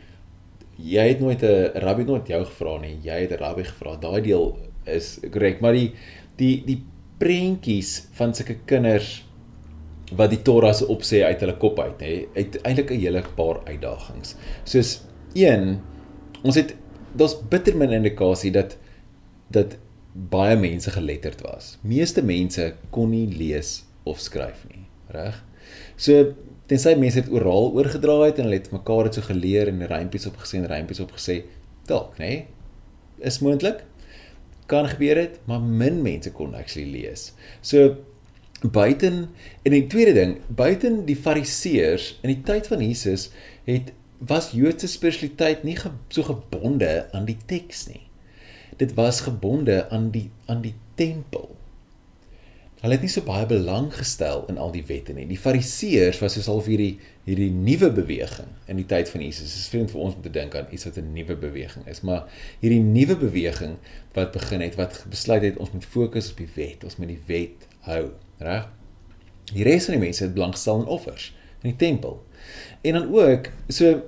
jy 0.78 1.08
het 1.08 1.20
nooit 1.20 1.44
'n 1.44 1.72
rabbi 1.82 2.04
nooit 2.04 2.28
jou 2.28 2.44
gevra 2.46 2.78
nie. 2.80 2.98
Jy 3.04 3.20
het 3.22 3.32
'n 3.32 3.42
rabbi 3.44 3.64
gevra. 3.64 3.98
Daai 3.98 4.22
deel 4.22 4.58
is 4.86 5.20
korrek, 5.32 5.62
maar 5.62 5.74
die 5.74 5.94
die 6.38 6.64
die 6.66 6.82
prentjies 7.22 8.08
van 8.18 8.34
sulke 8.36 8.60
kinders 8.70 9.24
wat 10.16 10.32
die 10.32 10.42
Torah 10.46 10.74
se 10.76 10.88
opsê 10.88 11.24
uit 11.26 11.42
hulle 11.44 11.58
kop 11.60 11.80
uit, 11.80 12.02
hè, 12.02 12.14
het 12.38 12.60
eintlik 12.64 12.92
'n 12.92 13.00
hele 13.02 13.24
paar 13.36 13.60
uitdagings. 13.68 14.36
Soos 14.64 15.02
een, 15.34 15.82
ons 16.44 16.56
het 16.56 16.76
daar's 17.16 17.36
bitter 17.50 17.76
min 17.76 17.92
indikasie 17.92 18.52
dat 18.52 18.78
dat 19.50 19.78
baie 20.14 20.56
mense 20.56 20.92
geletterd 20.92 21.42
was. 21.42 21.78
Meeste 21.82 22.24
mense 22.24 22.76
kon 22.90 23.10
nie 23.10 23.28
lees 23.28 23.86
of 24.04 24.20
skryf 24.20 24.66
nie, 24.72 24.86
reg? 25.14 25.44
So 25.96 26.34
tensy 26.68 26.96
mense 26.96 27.22
dit 27.22 27.32
oral 27.32 27.72
oorgedra 27.78 28.26
het 28.26 28.40
en 28.40 28.44
hulle 28.48 28.60
het 28.60 28.72
mekaar 28.72 29.04
dit 29.04 29.20
so 29.20 29.22
geleer 29.22 29.68
en 29.68 29.88
rympies 29.88 30.28
opgesê 30.28 30.60
en 30.62 30.68
rympies 30.68 31.00
opgesê, 31.04 31.44
dalk, 31.88 32.18
nê? 32.20 32.46
Is 33.20 33.40
moontlik. 33.40 33.84
Kan 34.70 34.88
gebeur 34.92 35.18
het, 35.20 35.40
maar 35.48 35.64
min 35.64 36.02
mense 36.04 36.32
kon 36.36 36.56
actually 36.56 36.92
lees. 36.92 37.32
So 37.62 37.96
buiten 38.62 39.28
en 39.64 39.72
die 39.72 39.88
tweede 39.88 40.14
ding, 40.18 40.38
buiten 40.48 41.06
die 41.06 41.18
fariseërs 41.18 42.18
in 42.22 42.34
die 42.34 42.42
tyd 42.48 42.68
van 42.68 42.82
Jesus 42.84 43.30
het 43.68 43.94
was 44.18 44.52
Joodse 44.52 44.88
spiritualiteit 44.90 45.64
nie 45.64 45.76
ge, 45.78 45.92
so 46.10 46.26
gebonde 46.26 47.06
aan 47.14 47.28
die 47.28 47.38
teks 47.46 47.86
nie. 47.92 48.02
Dit 48.82 48.96
was 48.98 49.22
gebonde 49.26 49.86
aan 49.94 50.10
die 50.14 50.30
aan 50.50 50.64
die 50.66 50.74
tempel. 50.96 51.56
Hulle 52.78 52.94
het 52.94 53.02
nie 53.02 53.10
so 53.10 53.26
baie 53.26 53.46
belang 53.50 53.88
gestel 53.94 54.44
in 54.52 54.60
al 54.62 54.70
die 54.72 54.84
wette 54.86 55.14
nie. 55.14 55.26
Die 55.26 55.40
Fariseërs 55.42 56.20
was 56.22 56.36
soos 56.38 56.50
al 56.52 56.60
vir 56.62 56.76
hierdie 56.76 57.14
hierdie 57.28 57.50
nuwe 57.52 57.90
beweging 57.92 58.52
in 58.72 58.78
die 58.80 58.86
tyd 58.88 59.10
van 59.12 59.24
Jesus. 59.26 59.50
Dit 59.52 59.64
is 59.64 59.72
vreemd 59.72 59.92
vir 59.92 60.04
ons 60.06 60.16
om 60.16 60.22
te 60.24 60.32
dink 60.32 60.54
aan 60.56 60.70
iets 60.72 60.86
wat 60.88 61.00
'n 61.02 61.14
nuwe 61.14 61.36
beweging 61.36 61.88
is, 61.88 62.02
maar 62.02 62.30
hierdie 62.62 62.84
nuwe 62.84 63.18
beweging 63.18 63.76
wat 64.14 64.32
begin 64.32 64.62
het 64.62 64.76
wat 64.76 65.06
besluit 65.10 65.42
het 65.42 65.58
ons 65.58 65.72
moet 65.72 65.86
fokus 65.86 66.32
op 66.32 66.38
die 66.38 66.50
wet, 66.56 66.84
ons 66.84 66.98
moet 66.98 67.08
die 67.08 67.24
wet 67.26 67.68
hou, 67.90 68.14
reg? 68.40 68.70
Die 69.54 69.64
res 69.64 69.86
van 69.86 69.98
die 69.98 70.06
mense 70.06 70.24
het 70.24 70.34
belang 70.34 70.54
gestel 70.54 70.82
in 70.82 70.88
offers 70.88 71.34
in 71.64 71.74
die 71.74 71.80
tempel. 71.80 72.24
En 72.82 72.94
dan 72.94 73.14
ook 73.14 73.50
so 73.68 74.02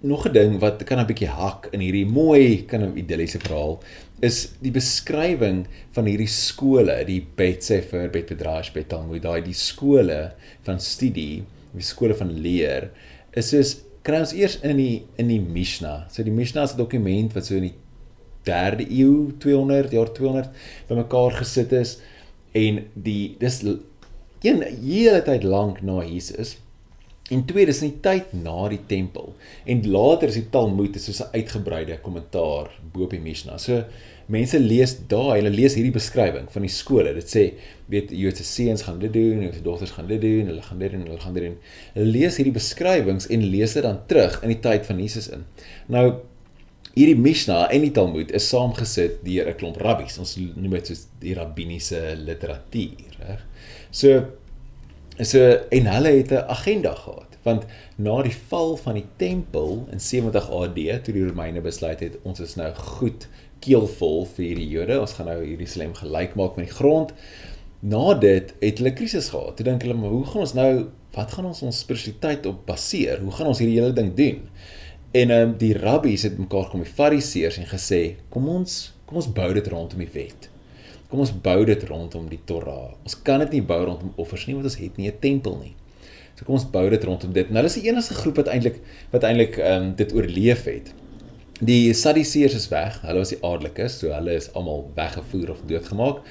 nog 0.00 0.28
'n 0.28 0.32
ding 0.32 0.58
wat 0.58 0.84
kan 0.84 0.98
'n 0.98 1.06
bietjie 1.06 1.28
hak 1.28 1.68
in 1.72 1.80
hierdie 1.80 2.06
mooi 2.06 2.64
kan 2.64 2.82
'n 2.82 2.96
idilliese 2.96 3.38
verhaal 3.38 3.82
is 4.24 4.54
die 4.62 4.72
beskrywing 4.74 5.64
van 5.94 6.08
hierdie 6.10 6.30
skole, 6.30 6.96
die 7.06 7.20
Bet 7.38 7.66
Sefer, 7.66 8.08
Bet 8.12 8.32
Midrash, 8.32 8.72
Bet 8.74 8.88
Talmud, 8.90 9.22
daai 9.22 9.42
die 9.46 9.56
skole 9.56 10.32
van 10.66 10.80
studie, 10.82 11.44
die 11.74 11.86
skole 11.86 12.16
van 12.18 12.32
leer, 12.42 12.90
is 13.38 13.52
soos 13.52 13.76
kry 14.06 14.22
ons 14.24 14.34
eers 14.34 14.56
in 14.64 14.78
die 14.80 15.02
in 15.20 15.30
die 15.30 15.40
Mishnah. 15.42 16.08
So 16.10 16.24
die 16.24 16.34
Mishnah 16.34 16.64
is 16.64 16.74
'n 16.74 16.78
dokument 16.78 17.34
wat 17.34 17.46
so 17.46 17.54
in 17.54 17.70
die 17.70 17.76
3de 18.48 18.86
eeu, 18.88 19.32
200 19.38 19.92
jaar 19.92 20.12
200 20.14 20.48
bymekaar 20.88 21.32
gesit 21.42 21.72
is 21.72 21.98
en 22.54 22.86
die 22.94 23.36
dis 23.38 23.62
een 24.42 24.62
hele 24.62 25.22
tyd 25.22 25.44
lank 25.44 25.82
na 25.82 26.02
Jesus 26.04 26.56
En 27.28 27.44
tweede 27.44 27.74
is 27.74 27.82
in 27.84 27.90
die 27.90 28.00
tyd 28.00 28.30
na 28.32 28.68
die 28.72 28.80
tempel. 28.88 29.34
En 29.68 29.82
later 29.84 30.30
is 30.30 30.38
die 30.38 30.48
Talmud 30.52 30.96
soos 30.96 31.20
'n 31.20 31.34
uitgebreide 31.36 31.98
kommentaar 32.00 32.70
bo 32.92 33.04
op 33.04 33.10
die 33.10 33.20
Mishnah. 33.20 33.58
So 33.58 33.84
mense 34.26 34.60
lees 34.60 34.96
daar, 35.08 35.36
hulle 35.36 35.50
lees 35.50 35.74
hierdie 35.74 35.92
beskrywing 35.92 36.48
van 36.52 36.62
die 36.62 36.72
skole. 36.72 37.14
Dit 37.14 37.28
sê, 37.28 37.44
weet 37.86 38.10
Joodse 38.10 38.44
seuns 38.44 38.82
gaan 38.82 38.98
dit 38.98 39.12
doen, 39.12 39.42
Joodse 39.42 39.62
dogters 39.62 39.90
gaan 39.90 40.06
dit 40.06 40.20
doen, 40.20 40.46
hulle 40.46 40.62
gaan 40.62 40.78
dit 40.78 40.90
doen, 40.90 41.06
hulle 41.06 41.20
gaan 41.20 41.34
dit 41.34 41.42
doen. 41.42 41.56
Hulle 41.94 42.10
lees 42.16 42.36
hierdie 42.36 42.52
beskrywings 42.52 43.28
en 43.28 43.44
lees 43.44 43.72
dit 43.72 43.82
dan 43.82 44.00
terug 44.06 44.42
in 44.42 44.48
die 44.48 44.60
tyd 44.60 44.86
van 44.86 45.00
Jesus 45.00 45.28
in. 45.28 45.44
Nou 45.86 46.20
hierdie 46.94 47.16
Mishnah 47.16 47.68
en 47.70 47.84
die 47.86 47.92
Talmud 47.94 48.32
is 48.34 48.48
saamgesit 48.48 49.20
deur 49.24 49.48
'n 49.48 49.56
klomp 49.56 49.76
rabbies. 49.76 50.18
Ons 50.18 50.36
noem 50.36 50.70
dit 50.70 50.86
soos 50.86 51.06
die 51.20 51.34
rabbiniese 51.34 52.16
literatuur, 52.16 53.16
reg? 53.20 53.44
So 53.90 54.24
So 55.18 55.40
en 55.74 55.86
hulle 55.86 56.08
het 56.08 56.30
'n 56.30 56.46
agenda 56.48 56.94
gehad 56.94 57.28
want 57.42 57.64
na 57.96 58.22
die 58.22 58.36
val 58.48 58.76
van 58.76 58.94
die 58.94 59.06
tempel 59.16 59.86
in 59.90 60.00
70 60.00 60.50
AD 60.50 60.78
toe 61.04 61.14
die 61.14 61.26
Romeine 61.26 61.60
besluit 61.60 62.00
het 62.00 62.18
ons 62.22 62.40
is 62.40 62.54
nou 62.54 62.74
goed 62.74 63.28
keelvol 63.64 64.26
vir 64.36 64.54
die 64.54 64.68
Jode 64.68 65.00
ons 65.00 65.12
gaan 65.12 65.26
nou 65.26 65.38
Jerusalem 65.44 65.94
gelyk 65.94 66.34
maak 66.34 66.56
met 66.56 66.68
die 66.68 66.74
grond 66.74 67.14
na 67.80 68.14
dit 68.14 68.54
het 68.60 68.78
hulle 68.78 68.92
krisis 68.92 69.28
gehad. 69.28 69.56
Toe 69.56 69.66
dink 69.66 69.82
hulle 69.82 69.94
maar 69.94 70.10
hoe 70.10 70.26
gaan 70.26 70.44
ons 70.44 70.54
nou 70.58 70.72
wat 71.14 71.32
gaan 71.32 71.46
ons 71.50 71.62
ons 71.62 71.78
spiritualiteit 71.78 72.46
op 72.46 72.66
baseer? 72.66 73.22
Hoe 73.22 73.32
gaan 73.32 73.46
ons 73.46 73.58
hierdie 73.62 73.78
hele 73.78 73.92
ding 73.92 74.14
doen? 74.18 74.42
En 75.18 75.30
um, 75.30 75.54
die 75.58 75.72
rabbies 75.78 76.26
het 76.26 76.38
mekaar 76.38 76.68
kom 76.70 76.82
die 76.82 76.94
fariseërs 76.98 77.58
en 77.62 77.70
gesê 77.70 78.02
kom 78.34 78.48
ons 78.48 78.78
kom 79.08 79.22
ons 79.22 79.32
bou 79.32 79.48
dit 79.56 79.70
rondom 79.72 80.02
die 80.04 80.10
wet 80.12 80.47
kom 81.08 81.24
ons 81.24 81.32
bou 81.32 81.64
dit 81.64 81.84
rondom 81.88 82.28
die 82.28 82.40
Torah. 82.44 82.92
Ons 83.02 83.16
kan 83.24 83.40
dit 83.44 83.58
nie 83.58 83.64
bou 83.64 83.80
rondom 83.84 84.12
offers 84.20 84.46
nie 84.46 84.56
want 84.56 84.68
ons 84.68 84.78
het 84.80 84.96
nie 84.96 85.08
'n 85.08 85.18
tempel 85.20 85.58
nie. 85.58 85.74
So 86.36 86.44
kom 86.44 86.54
ons 86.54 86.70
bou 86.70 86.88
dit 86.90 87.04
rondom 87.04 87.32
dit. 87.32 87.50
Nou 87.50 87.64
is 87.64 87.74
die 87.74 87.88
enigste 87.88 88.14
groep 88.14 88.36
wat 88.36 88.46
eintlik 88.46 88.80
wat 89.10 89.24
eintlik 89.24 89.58
ehm 89.58 89.82
um, 89.82 89.94
dit 89.98 90.12
oorleef 90.14 90.64
het. 90.64 90.92
Die 91.60 91.92
Sadduseërs 91.92 92.54
is 92.54 92.68
weg. 92.70 93.00
Hulle 93.02 93.18
was 93.18 93.32
die 93.34 93.42
adellikes, 93.42 93.98
so 93.98 94.12
hulle 94.14 94.36
is 94.38 94.52
almal 94.54 94.84
weggevoer 94.94 95.50
of 95.50 95.64
doodgemaak. 95.66 96.22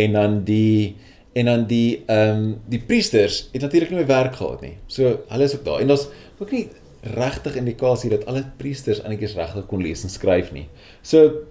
En 0.00 0.12
dan 0.12 0.44
die 0.44 0.96
en 1.32 1.44
dan 1.44 1.66
die 1.66 2.02
ehm 2.06 2.36
um, 2.36 2.60
die 2.68 2.80
priesters 2.80 3.48
het 3.52 3.62
natuurlik 3.62 3.90
nie 3.90 3.98
meer 3.98 4.06
werk 4.06 4.34
gehad 4.40 4.60
nie. 4.64 4.76
So 4.86 5.18
hulle 5.28 5.44
is 5.44 5.56
ook 5.56 5.64
daar. 5.64 5.80
En 5.80 5.92
daar's 5.92 6.08
ook 6.38 6.50
nie 6.50 6.68
regtig 7.00 7.56
indikasie 7.56 8.10
dat 8.10 8.26
alle 8.26 8.44
priesters 8.56 9.02
eintlik 9.02 9.28
regtig 9.36 9.66
kon 9.66 9.82
lees 9.82 10.02
en 10.02 10.10
skryf 10.10 10.52
nie. 10.52 10.68
So 11.02 11.44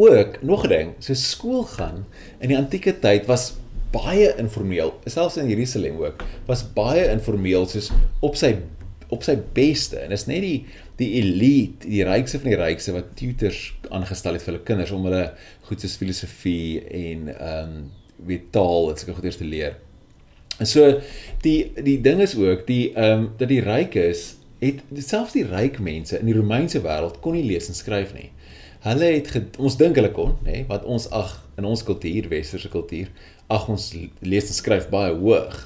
ook 0.00 0.42
nog 0.42 0.64
'n 0.64 0.68
ding, 0.68 0.92
so 0.98 1.14
skool 1.14 1.64
gaan 1.76 2.06
in 2.40 2.48
die 2.48 2.58
antieke 2.58 2.98
tyd 2.98 3.26
was 3.26 3.54
baie 3.90 4.34
informeel, 4.38 4.94
selfs 5.04 5.36
in 5.36 5.48
Jerusalem 5.48 5.98
ook, 5.98 6.24
was 6.46 6.62
baie 6.74 7.08
informeel 7.10 7.66
soos 7.66 7.90
op 8.20 8.36
sy 8.38 8.56
op 9.10 9.24
sy 9.26 9.34
beste. 9.52 9.98
En 9.98 10.14
is 10.14 10.26
net 10.30 10.44
die 10.44 10.66
die 11.00 11.14
elite, 11.16 11.88
die 11.88 12.04
rykste 12.04 12.38
van 12.38 12.50
die 12.52 12.58
rykste 12.60 12.92
wat 12.92 13.14
tutors 13.16 13.72
aangestel 13.88 14.36
het 14.36 14.44
vir 14.44 14.52
hulle 14.52 14.66
kinders 14.68 14.90
om 14.94 15.06
hulle 15.08 15.30
goed 15.68 15.80
soos 15.80 15.96
filosofie 15.96 16.82
en 16.84 17.30
ehm 17.34 17.70
um, 17.70 17.88
weet 18.28 18.50
taal 18.52 18.90
en 18.90 18.98
sulke 19.00 19.14
goeders 19.16 19.38
te 19.40 19.48
leer. 19.48 19.78
En 20.60 20.68
so 20.68 21.00
die 21.42 21.72
die 21.82 21.96
ding 22.04 22.20
is 22.20 22.36
ook 22.36 22.66
die 22.68 22.92
ehm 22.92 23.18
um, 23.18 23.30
dat 23.40 23.48
die 23.48 23.62
rykes 23.64 24.34
het 24.60 24.82
selfs 25.00 25.32
die 25.32 25.46
ryk 25.48 25.80
mense 25.80 26.18
in 26.18 26.28
die 26.28 26.36
Romeinse 26.36 26.82
wêreld 26.84 27.20
kon 27.24 27.32
nie 27.34 27.46
lees 27.48 27.70
en 27.72 27.78
skryf 27.78 28.12
nie 28.14 28.28
hulle 28.84 29.10
het 29.18 29.58
ons 29.60 29.76
dink 29.76 29.98
hulle 30.00 30.12
kon, 30.16 30.36
nê, 30.46 30.64
wat 30.68 30.86
ons 30.88 31.08
ag 31.12 31.34
in 31.60 31.66
ons 31.68 31.82
kultuur, 31.84 32.30
westerse 32.32 32.70
kultuur, 32.72 33.10
ag 33.52 33.68
ons 33.72 33.90
lees 34.22 34.48
en 34.48 34.56
skryf 34.56 34.88
baie 34.92 35.12
hoog. 35.16 35.58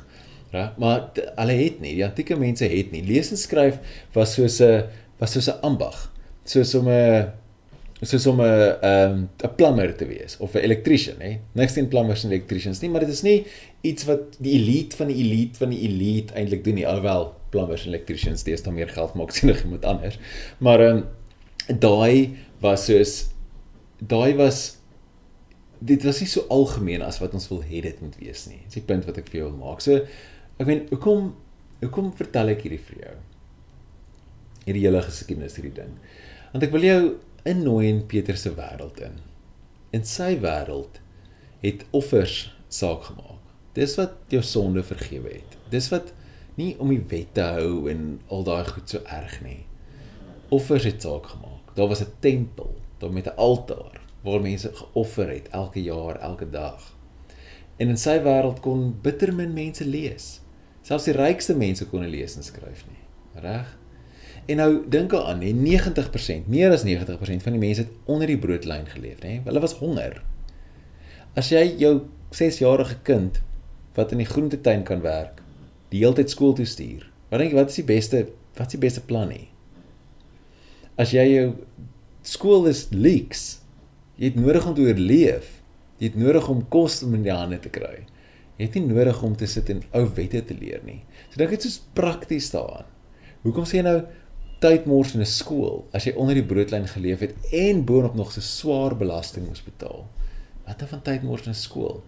Ja, 0.55 0.69
maar 0.79 1.09
hulle 1.17 1.55
het 1.59 1.81
nie, 1.83 1.97
die 1.99 2.05
antieke 2.07 2.37
mense 2.39 2.67
het 2.71 2.93
nie. 2.95 3.03
Lees 3.03 3.33
en 3.35 3.41
skryf 3.41 3.81
was 4.15 4.37
soos 4.37 4.61
'n 4.63 4.85
was 5.19 5.33
soos 5.33 5.49
'n 5.49 5.59
ambag. 5.63 6.13
Soos 6.45 6.75
om 6.75 6.89
'n 6.89 7.33
soos 8.03 8.27
om 8.27 8.41
'n 8.41 8.79
ehm 8.83 9.19
'n 9.43 9.55
plumber 9.57 9.97
te 9.97 10.07
wees 10.07 10.37
of 10.39 10.55
'n 10.55 10.59
elektriesien, 10.59 11.19
nê. 11.19 11.39
Niks 11.53 11.73
teen 11.73 11.89
plumbers 11.89 12.25
en 12.25 12.31
electricians 12.31 12.81
nie, 12.81 12.91
maar 12.91 13.01
dit 13.01 13.09
is 13.09 13.23
nie 13.23 13.47
iets 13.83 14.05
wat 14.05 14.37
die 14.39 14.53
elite 14.53 14.97
van 14.97 15.07
die 15.09 15.17
elite 15.17 15.59
van 15.59 15.71
die 15.71 15.81
elite 15.81 16.35
eintlik 16.35 16.65
doen 16.65 16.75
nie. 16.75 16.87
Alhoewel 16.87 17.35
plumbers 17.51 17.83
en 17.83 17.89
electricians 17.89 18.43
deesdae 18.43 18.73
meer 18.73 18.89
geld 18.89 19.15
maak 19.15 19.29
as 19.29 19.43
enige 19.43 19.65
iemand 19.65 19.85
anders. 19.85 20.19
Maar 20.59 20.81
ehm 20.81 20.97
um, 20.97 21.79
daai 21.79 22.37
was 22.65 22.89
soos 22.89 23.15
daai 24.01 24.35
was 24.39 24.79
dit 25.85 26.05
was 26.07 26.21
nie 26.23 26.31
so 26.31 26.47
algemeen 26.53 27.05
as 27.05 27.21
wat 27.21 27.35
ons 27.37 27.49
wil 27.51 27.61
hê 27.67 27.83
dit 27.85 28.01
moet 28.01 28.17
wees 28.21 28.47
nie. 28.49 28.63
Dis 28.65 28.79
die 28.79 28.87
punt 28.89 29.05
wat 29.09 29.19
ek 29.21 29.29
vir 29.29 29.43
jou 29.43 29.51
wil 29.51 29.61
maak. 29.61 29.83
So 29.85 30.01
ek 30.57 30.69
meen, 30.69 30.87
hoekom 30.93 31.33
hoekom 31.83 32.13
vertel 32.17 32.55
ek 32.55 32.65
hierdie 32.65 32.81
vir 32.81 33.01
jou? 33.03 33.15
Hierdie 34.65 34.85
hele 34.87 35.03
geskiedenis 35.05 35.59
hierdie 35.59 35.75
ding. 35.77 35.93
Want 36.55 36.65
ek 36.65 36.73
wil 36.73 36.87
jou 36.89 37.01
innooi 37.51 37.89
in 37.91 38.05
Petrus 38.09 38.47
se 38.47 38.55
wêreld 38.57 39.03
in. 39.05 39.19
In 39.95 40.07
sy 40.09 40.33
wêreld 40.41 41.03
het 41.65 41.85
offers 41.97 42.47
saak 42.73 43.11
gemaak. 43.11 43.43
Dis 43.77 43.99
wat 43.99 44.17
jou 44.33 44.41
sonde 44.47 44.85
vergewe 44.87 45.35
het. 45.37 45.59
Dis 45.73 45.91
wat 45.93 46.15
nie 46.57 46.73
om 46.81 46.95
die 46.95 47.03
wet 47.11 47.35
te 47.37 47.45
hou 47.59 47.91
en 47.93 48.15
al 48.33 48.47
daai 48.47 48.65
goed 48.71 48.89
so 48.89 49.03
erg 49.05 49.37
nie. 49.45 49.61
Offers 50.55 50.87
het 50.89 51.05
saak 51.05 51.29
gemaak 51.35 51.54
daar 51.75 51.89
was 51.89 52.01
'n 52.01 52.13
tempel, 52.21 52.75
daar 52.99 53.13
met 53.13 53.27
'n 53.27 53.37
altaar 53.37 54.01
waar 54.23 54.41
mense 54.41 54.71
geoffer 54.75 55.29
het 55.29 55.49
elke 55.49 55.83
jaar, 55.83 56.17
elke 56.17 56.51
dag. 56.51 56.97
En 57.77 57.89
in 57.89 57.97
sy 57.97 58.21
wêreld 58.23 58.61
kon 58.61 58.99
bitter 59.03 59.35
min 59.35 59.53
mense 59.53 59.87
lees. 59.87 60.41
Selfs 60.83 61.05
die 61.05 61.17
rykste 61.17 61.57
mense 61.57 61.87
kon 61.87 62.01
nie 62.01 62.11
lees 62.11 62.37
en 62.37 62.43
skryf 62.43 62.85
nie. 62.89 63.43
Reg? 63.43 63.79
En 64.47 64.57
nou 64.57 64.85
dink 64.89 65.15
aan, 65.15 65.39
nee, 65.39 65.55
90%, 65.55 66.47
meer 66.47 66.73
as 66.73 66.85
90% 66.85 67.43
van 67.43 67.57
die 67.57 67.61
mense 67.61 67.81
het 67.81 67.91
onder 68.05 68.27
die 68.27 68.39
broodlyn 68.39 68.87
geleef, 68.87 69.23
nê? 69.25 69.39
Hulle 69.45 69.61
was 69.61 69.79
honger. 69.81 70.21
As 71.35 71.49
jy 71.49 71.65
jou 71.81 71.95
6-jarige 72.31 73.01
kind 73.03 73.41
wat 73.95 74.13
in 74.13 74.21
die 74.21 74.29
groentetein 74.29 74.85
kan 74.85 75.01
werk, 75.01 75.41
die 75.89 76.03
hele 76.03 76.19
tyd 76.19 76.31
skool 76.31 76.55
toe 76.55 76.67
stuur. 76.69 77.09
Wat 77.31 77.41
dink 77.41 77.55
jy 77.55 77.59
wat 77.59 77.73
is 77.73 77.81
die 77.81 77.89
beste 77.89 78.27
wat 78.55 78.69
is 78.69 78.77
die 78.77 78.85
beste 78.85 79.03
plan 79.03 79.29
nie? 79.33 79.49
As 81.01 81.13
jy 81.15 81.25
jou 81.31 81.47
skool 82.25 82.69
is 82.71 82.87
leaks, 82.95 83.61
jy 84.19 84.31
het 84.31 84.41
nodig 84.41 84.67
om 84.67 84.75
te 84.77 84.87
oorleef. 84.87 85.51
Jy 86.01 86.11
het 86.11 86.19
nodig 86.19 86.49
om 86.51 86.65
kos 86.73 87.03
om 87.07 87.15
in 87.17 87.23
die 87.27 87.35
hande 87.35 87.61
te 87.63 87.71
kry. 87.73 88.03
Jy 88.59 88.67
het 88.67 88.77
nie 88.79 88.89
nodig 88.89 89.21
om 89.27 89.35
te 89.39 89.47
sit 89.51 89.71
en 89.73 89.83
ou 89.99 90.05
wette 90.17 90.43
te 90.47 90.57
leer 90.59 90.83
nie. 90.87 91.01
So 91.31 91.41
dink 91.41 91.55
dit 91.55 91.67
soos 91.67 91.81
prakties 91.97 92.51
daaraan. 92.55 92.87
Hoekom 93.45 93.67
sê 93.69 93.81
jy 93.81 93.87
nou 93.87 93.99
tyd 94.63 94.87
mors 94.89 95.15
in 95.15 95.21
'n 95.21 95.29
skool 95.29 95.85
as 95.93 96.07
jy 96.07 96.15
onder 96.17 96.35
die 96.35 96.47
broodlyn 96.47 96.87
geleef 96.89 97.21
het 97.21 97.35
en 97.53 97.85
boonop 97.85 98.15
nog 98.15 98.33
so 98.33 98.41
swaar 98.41 98.97
belasting 98.97 99.47
moes 99.47 99.63
betaal? 99.63 100.07
Wat 100.67 100.83
'n 100.83 100.87
van 100.87 101.03
tyd 101.03 101.23
mors 101.23 101.47
in 101.47 101.51
'n 101.51 101.55
skool. 101.55 102.03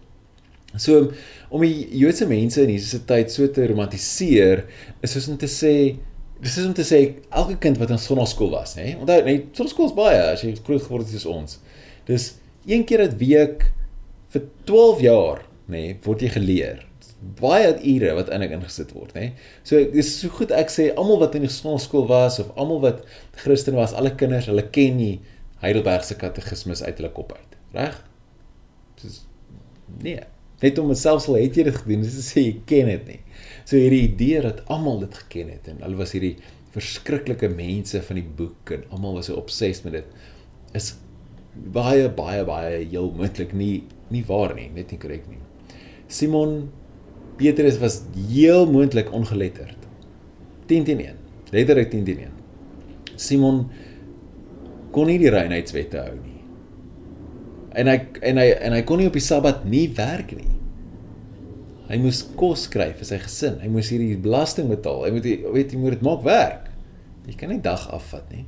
So 0.75 1.11
om 1.49 1.61
die 1.61 1.87
Joodse 1.97 2.27
mense 2.27 2.61
in 2.61 2.69
Jesus 2.69 2.89
se 2.89 3.05
tyd 3.05 3.31
so 3.31 3.47
te 3.47 3.67
romantiseer 3.67 4.65
is 5.01 5.11
soos 5.11 5.27
om 5.27 5.37
te 5.37 5.47
sê 5.47 5.97
dis 6.41 6.57
is 6.57 6.65
om 6.65 6.73
te 6.77 6.85
sê 6.85 6.99
elke 7.29 7.57
kind 7.63 7.79
wat 7.81 7.91
in 7.93 8.01
sonnaskool 8.01 8.51
was, 8.53 8.75
nê? 8.77 8.91
Onthou, 8.99 9.21
nee, 9.25 9.45
sonnaskool 9.57 9.89
is 9.89 9.95
baie 9.97 10.19
as 10.33 10.43
jy 10.45 10.53
groot 10.59 10.83
geword 10.83 11.07
het 11.07 11.15
soos 11.15 11.29
ons. 11.31 11.59
Dis 12.09 12.35
een 12.67 12.85
keer 12.87 13.05
'n 13.07 13.17
week 13.17 13.71
vir 14.33 14.43
12 14.65 15.01
jaar, 15.01 15.39
nê, 15.67 15.71
nee, 15.71 15.97
word 16.03 16.21
jy 16.21 16.29
geleer. 16.29 16.85
Baie 17.41 17.73
ure 17.81 18.13
wat 18.13 18.29
eintlik 18.29 18.51
ingesit 18.51 18.93
word, 18.93 19.13
nê. 19.15 19.19
Nee. 19.19 19.33
So 19.63 19.83
dis 19.91 20.19
so 20.19 20.29
goed 20.29 20.51
ek 20.51 20.69
sê 20.69 20.93
almal 20.95 21.19
wat 21.19 21.35
in 21.35 21.47
die 21.47 21.49
skool 21.49 22.07
was 22.07 22.39
of 22.39 22.51
almal 22.55 22.81
wat 22.81 23.03
Christen 23.35 23.75
was, 23.75 23.93
alle 23.93 24.15
kinders, 24.15 24.45
hulle 24.45 24.69
ken 24.69 24.97
nie 24.97 25.19
Heidelbergse 25.59 26.15
katekismes 26.15 26.83
uit 26.83 26.97
hulle 26.97 27.11
kop 27.11 27.33
uit. 27.33 27.57
Reg? 27.73 28.03
Dis 29.01 29.25
nee. 30.03 30.21
Net 30.61 30.77
om 30.77 30.87
myself 30.87 31.27
al 31.29 31.39
het 31.41 31.57
jy 31.57 31.63
dit 31.63 31.75
gedoen, 31.75 32.01
dis 32.01 32.33
sê 32.33 32.43
jy 32.45 32.61
ken 32.69 32.87
dit 32.93 33.07
nie. 33.07 33.19
So 33.67 33.75
hierdie 33.75 34.05
idee 34.07 34.41
dat 34.45 34.61
almal 34.71 35.01
dit 35.03 35.17
geken 35.25 35.51
het 35.51 35.67
en 35.67 35.81
hulle 35.83 35.99
was 35.99 36.13
hierdie 36.15 36.37
verskriklike 36.71 37.49
mense 37.51 37.99
van 38.05 38.19
die 38.21 38.29
boek 38.39 38.71
en 38.71 38.85
almal 38.95 39.17
was 39.19 39.27
so 39.27 39.35
obsessed 39.39 39.83
met 39.87 39.97
dit 39.97 40.77
is 40.77 40.93
baie 41.75 42.07
baie 42.15 42.45
baie 42.47 42.77
heel 42.85 43.09
moontlik 43.17 43.51
nie 43.57 43.83
nie 44.13 44.23
waar 44.23 44.53
nie, 44.55 44.69
net 44.71 44.93
nie 44.93 44.99
korrek 45.01 45.25
nie. 45.27 45.41
Simon 46.07 46.69
Petrus 47.37 47.75
was 47.81 47.99
heel 48.15 48.65
moontlik 48.71 49.11
ongeletterd. 49.13 49.77
10 50.71 50.87
teen 50.87 51.01
1. 51.03 51.17
Letterlik 51.51 51.91
10 51.91 52.05
teen 52.07 52.23
1. 52.23 52.31
Simon 53.19 53.65
kon 54.95 55.11
nie 55.11 55.19
die 55.19 55.33
reinheidswette 55.33 55.99
hou 56.07 56.15
nie. 56.15 56.39
En 57.77 57.91
hy 57.91 57.97
en 58.31 58.39
hy 58.39 58.47
en 58.55 58.77
hy 58.77 58.85
kon 58.87 59.03
nie 59.03 59.09
op 59.11 59.19
die 59.19 59.27
Sabbat 59.27 59.67
nie 59.67 59.89
werk 59.97 60.31
nie. 60.39 60.56
Hy 61.87 61.97
moes 62.03 62.19
kos 62.35 62.65
kry 62.71 62.89
vir 62.99 63.07
sy 63.07 63.19
gesin. 63.21 63.61
Hy 63.63 63.69
moes 63.71 63.89
hierdie 63.93 64.17
belasting 64.19 64.67
betaal. 64.71 65.05
Hy 65.07 65.11
moet 65.15 65.27
weet 65.55 65.71
jy 65.71 65.79
moet 65.79 65.95
dit 65.95 66.05
maak 66.05 66.25
werk. 66.25 66.67
Jy 67.27 67.35
kan 67.39 67.51
nie 67.51 67.63
dag 67.63 67.85
afvat 67.95 68.27
nie. 68.31 68.43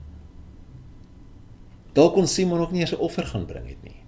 Dalk 1.96 2.14
kon 2.16 2.28
Simon 2.28 2.62
ook 2.64 2.76
nie 2.76 2.84
eens 2.84 2.94
'n 2.94 3.04
offer 3.04 3.26
gaan 3.26 3.46
bring 3.46 3.68
het 3.68 3.84
nie. 3.84 4.00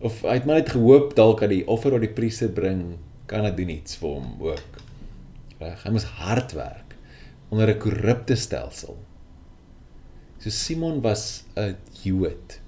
Of 0.00 0.22
hy 0.22 0.34
het 0.38 0.44
maar 0.46 0.60
net 0.60 0.68
gehoop 0.68 1.16
dalk 1.16 1.40
dat 1.40 1.50
die 1.50 1.66
offer 1.66 1.90
wat 1.90 2.00
die 2.00 2.14
priester 2.14 2.48
bring 2.48 2.98
kan 3.26 3.44
dit 3.44 3.56
doen 3.56 3.68
iets 3.68 3.96
vir 3.96 4.08
hom 4.08 4.36
ook. 4.40 4.72
Reg, 5.58 5.82
hy 5.82 5.90
moes 5.90 6.04
hard 6.04 6.52
werk 6.52 6.96
onder 7.50 7.68
'n 7.68 7.78
korrupte 7.78 8.36
stelsel. 8.36 8.96
So 10.38 10.50
Simon 10.50 11.00
was 11.00 11.44
'n 11.56 11.76
Jood 12.02 12.60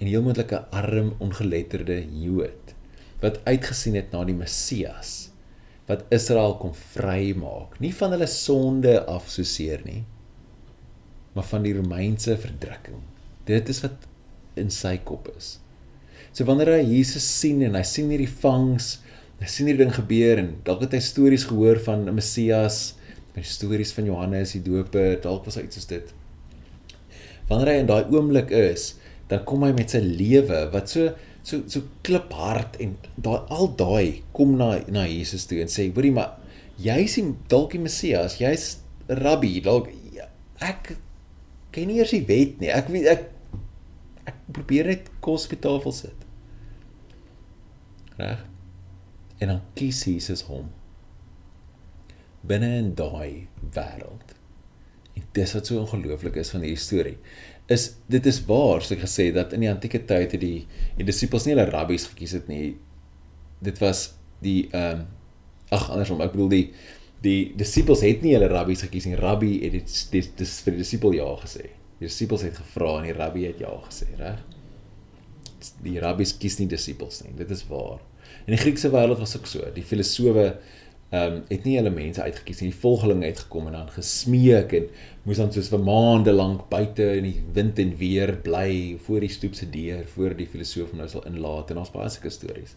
en 0.00 0.06
heel 0.06 0.22
moontlik 0.22 0.52
'n 0.52 0.66
arm 0.70 1.12
ongeletterde 1.18 2.06
Jood 2.10 2.63
wat 3.24 3.40
uitgesien 3.48 3.96
het 3.98 4.12
na 4.12 4.24
die 4.28 4.36
Messias 4.36 5.30
wat 5.84 6.06
Israel 6.16 6.54
kom 6.56 6.72
vrymaak, 6.94 7.74
nie 7.76 7.90
van 7.92 8.14
hulle 8.14 8.28
sonde 8.30 8.94
af 9.10 9.26
so 9.28 9.44
seer 9.44 9.82
nie, 9.84 10.00
maar 11.36 11.44
van 11.44 11.66
die 11.66 11.74
Romeinse 11.76 12.38
verdrukking. 12.40 13.02
Dit 13.44 13.68
is 13.68 13.82
wat 13.84 14.06
in 14.56 14.72
sy 14.72 14.94
kop 15.04 15.28
is. 15.34 15.58
So 16.32 16.48
wanneer 16.48 16.78
hy 16.78 16.86
Jesus 16.88 17.26
sien 17.28 17.60
en 17.66 17.76
hy 17.76 17.84
sien 17.84 18.08
hierdie 18.14 18.30
vangs, 18.30 18.94
hy 19.42 19.50
sien 19.50 19.68
hierdie 19.68 19.84
ding 19.84 19.92
gebeur 19.92 20.40
en 20.40 20.54
dalk 20.64 20.86
het 20.86 20.96
hy 20.96 21.02
stories 21.04 21.44
gehoor 21.50 21.82
van 21.84 22.08
'n 22.08 22.16
Messias, 22.16 22.94
van 23.36 23.44
stories 23.44 23.92
van 23.92 24.08
Johannes 24.08 24.56
die 24.56 24.64
Doper, 24.64 25.20
dalk 25.20 25.44
was 25.44 25.60
hy 25.60 25.68
iets 25.68 25.76
soos 25.76 25.90
dit 25.92 26.14
wanneer 27.48 27.72
hy 27.72 27.80
in 27.82 27.90
daai 27.90 28.12
oomblik 28.14 28.52
is, 28.56 28.94
dan 29.28 29.44
kom 29.48 29.64
hy 29.66 29.72
met 29.76 29.92
sy 29.94 30.00
lewe 30.04 30.64
wat 30.72 30.90
so 30.92 31.10
so 31.44 31.60
so 31.68 31.84
kliphard 32.06 32.78
en 32.80 32.96
daai 33.20 33.40
al 33.52 33.68
daai 33.80 34.22
kom 34.36 34.56
na 34.60 34.70
na 34.88 35.04
Jesus 35.08 35.44
toe 35.50 35.60
en 35.64 35.72
sê 35.72 35.90
hoorie 35.90 36.14
maar 36.16 36.38
jy's 36.80 37.18
dalk 37.52 37.76
die 37.76 37.82
Messias, 37.84 38.38
jy's 38.40 38.78
rabbi, 39.22 39.60
dalk 39.64 39.90
ek 40.64 40.94
ken 41.74 41.90
nie 41.90 41.98
eers 42.00 42.14
die 42.14 42.24
wet 42.28 42.60
nie. 42.62 42.70
Ek 42.72 42.88
weet 42.92 43.10
ek 43.10 43.24
ek 44.30 44.38
probeer 44.56 44.88
net 44.92 45.10
kos 45.24 45.48
op 45.48 45.56
die 45.56 45.60
tafel 45.66 45.94
sit. 45.94 46.20
Reg? 48.16 48.44
En 49.42 49.50
dan 49.50 49.60
kies 49.76 50.04
Jesus 50.08 50.46
hom 50.48 50.70
binne 52.44 52.70
in 52.78 52.90
daai 52.96 53.48
wêreld 53.74 54.34
En 55.14 55.26
dis 55.36 55.52
wat 55.54 55.68
so 55.68 55.78
ongelooflik 55.78 56.36
is 56.42 56.50
van 56.50 56.64
hierdie 56.66 56.80
storie. 56.80 57.16
Is 57.72 57.94
dit 58.12 58.26
is 58.28 58.42
waar, 58.44 58.82
soos 58.82 58.96
ek 58.96 59.04
gesê 59.06 59.30
dat 59.32 59.54
in 59.56 59.64
die 59.64 59.70
antieke 59.72 60.02
tyd 60.04 60.34
het 60.36 60.40
die 60.42 60.66
die 60.98 61.06
disippels 61.08 61.46
nie 61.46 61.54
hulle 61.54 61.68
rabbies 61.70 62.08
gekies 62.10 62.36
het 62.36 62.50
nie. 62.50 62.74
Dit 63.64 63.80
was 63.80 64.10
die 64.44 64.68
ehm 64.72 65.04
um, 65.04 65.06
ag 65.72 65.88
andersom, 65.90 66.20
ek 66.22 66.34
bedoel 66.34 66.50
die 66.52 66.64
die 67.24 67.54
disippels 67.56 68.02
het 68.04 68.20
nie 68.22 68.34
hulle 68.36 68.50
rabbies 68.52 68.84
gekies 68.84 69.08
nie. 69.08 69.16
Rabbi 69.16 69.54
het 69.62 69.78
dit 69.78 70.34
dis, 70.36 70.58
vir 70.64 70.76
die 70.76 70.82
disipel 70.82 71.16
ja 71.16 71.30
gesê. 71.40 71.70
Die 71.98 72.08
disippels 72.08 72.44
het 72.44 72.58
gevra 72.60 72.98
en 72.98 73.08
die 73.08 73.16
rabbi 73.16 73.46
het 73.48 73.62
ja 73.64 73.72
gesê, 73.86 74.10
reg? 74.20 74.42
Die 75.80 75.96
rabbies 76.02 76.34
kies 76.36 76.58
nie 76.60 76.68
disippels 76.68 77.22
nie. 77.24 77.32
Dit 77.38 77.52
is 77.54 77.64
waar. 77.70 78.02
In 78.44 78.52
die 78.52 78.60
Griekse 78.60 78.90
wêreld 78.92 79.22
was 79.22 79.36
ook 79.38 79.48
so. 79.48 79.64
Die 79.72 79.86
filosowe 79.86 80.50
ehm 81.14 81.34
um, 81.34 81.42
het 81.46 81.66
nie 81.68 81.76
hulle 81.78 81.92
mense 81.94 82.22
uitgekies 82.22 82.60
nie. 82.62 82.70
Die 82.72 82.80
volgelinge 82.82 83.28
het 83.28 83.42
gekom 83.44 83.68
en 83.70 83.76
dan 83.76 83.90
gesmeek 83.94 84.72
en 84.74 84.88
moes 85.22 85.38
dan 85.38 85.52
soos 85.54 85.70
vir 85.70 85.82
maande 85.86 86.32
lank 86.34 86.64
buite 86.72 87.06
in 87.20 87.28
die 87.28 87.36
wind 87.54 87.78
en 87.78 87.92
weer 88.00 88.32
bly 88.42 88.96
voor 89.06 89.22
die 89.22 89.30
stoep 89.30 89.54
se 89.54 89.68
deur 89.70 90.02
voor 90.16 90.34
die 90.38 90.48
filosoof 90.50 90.94
nou 90.98 91.06
sal 91.12 91.26
inlaat 91.30 91.70
en 91.70 91.82
ons 91.84 91.92
baie 91.94 92.10
sulke 92.10 92.32
stories. 92.34 92.74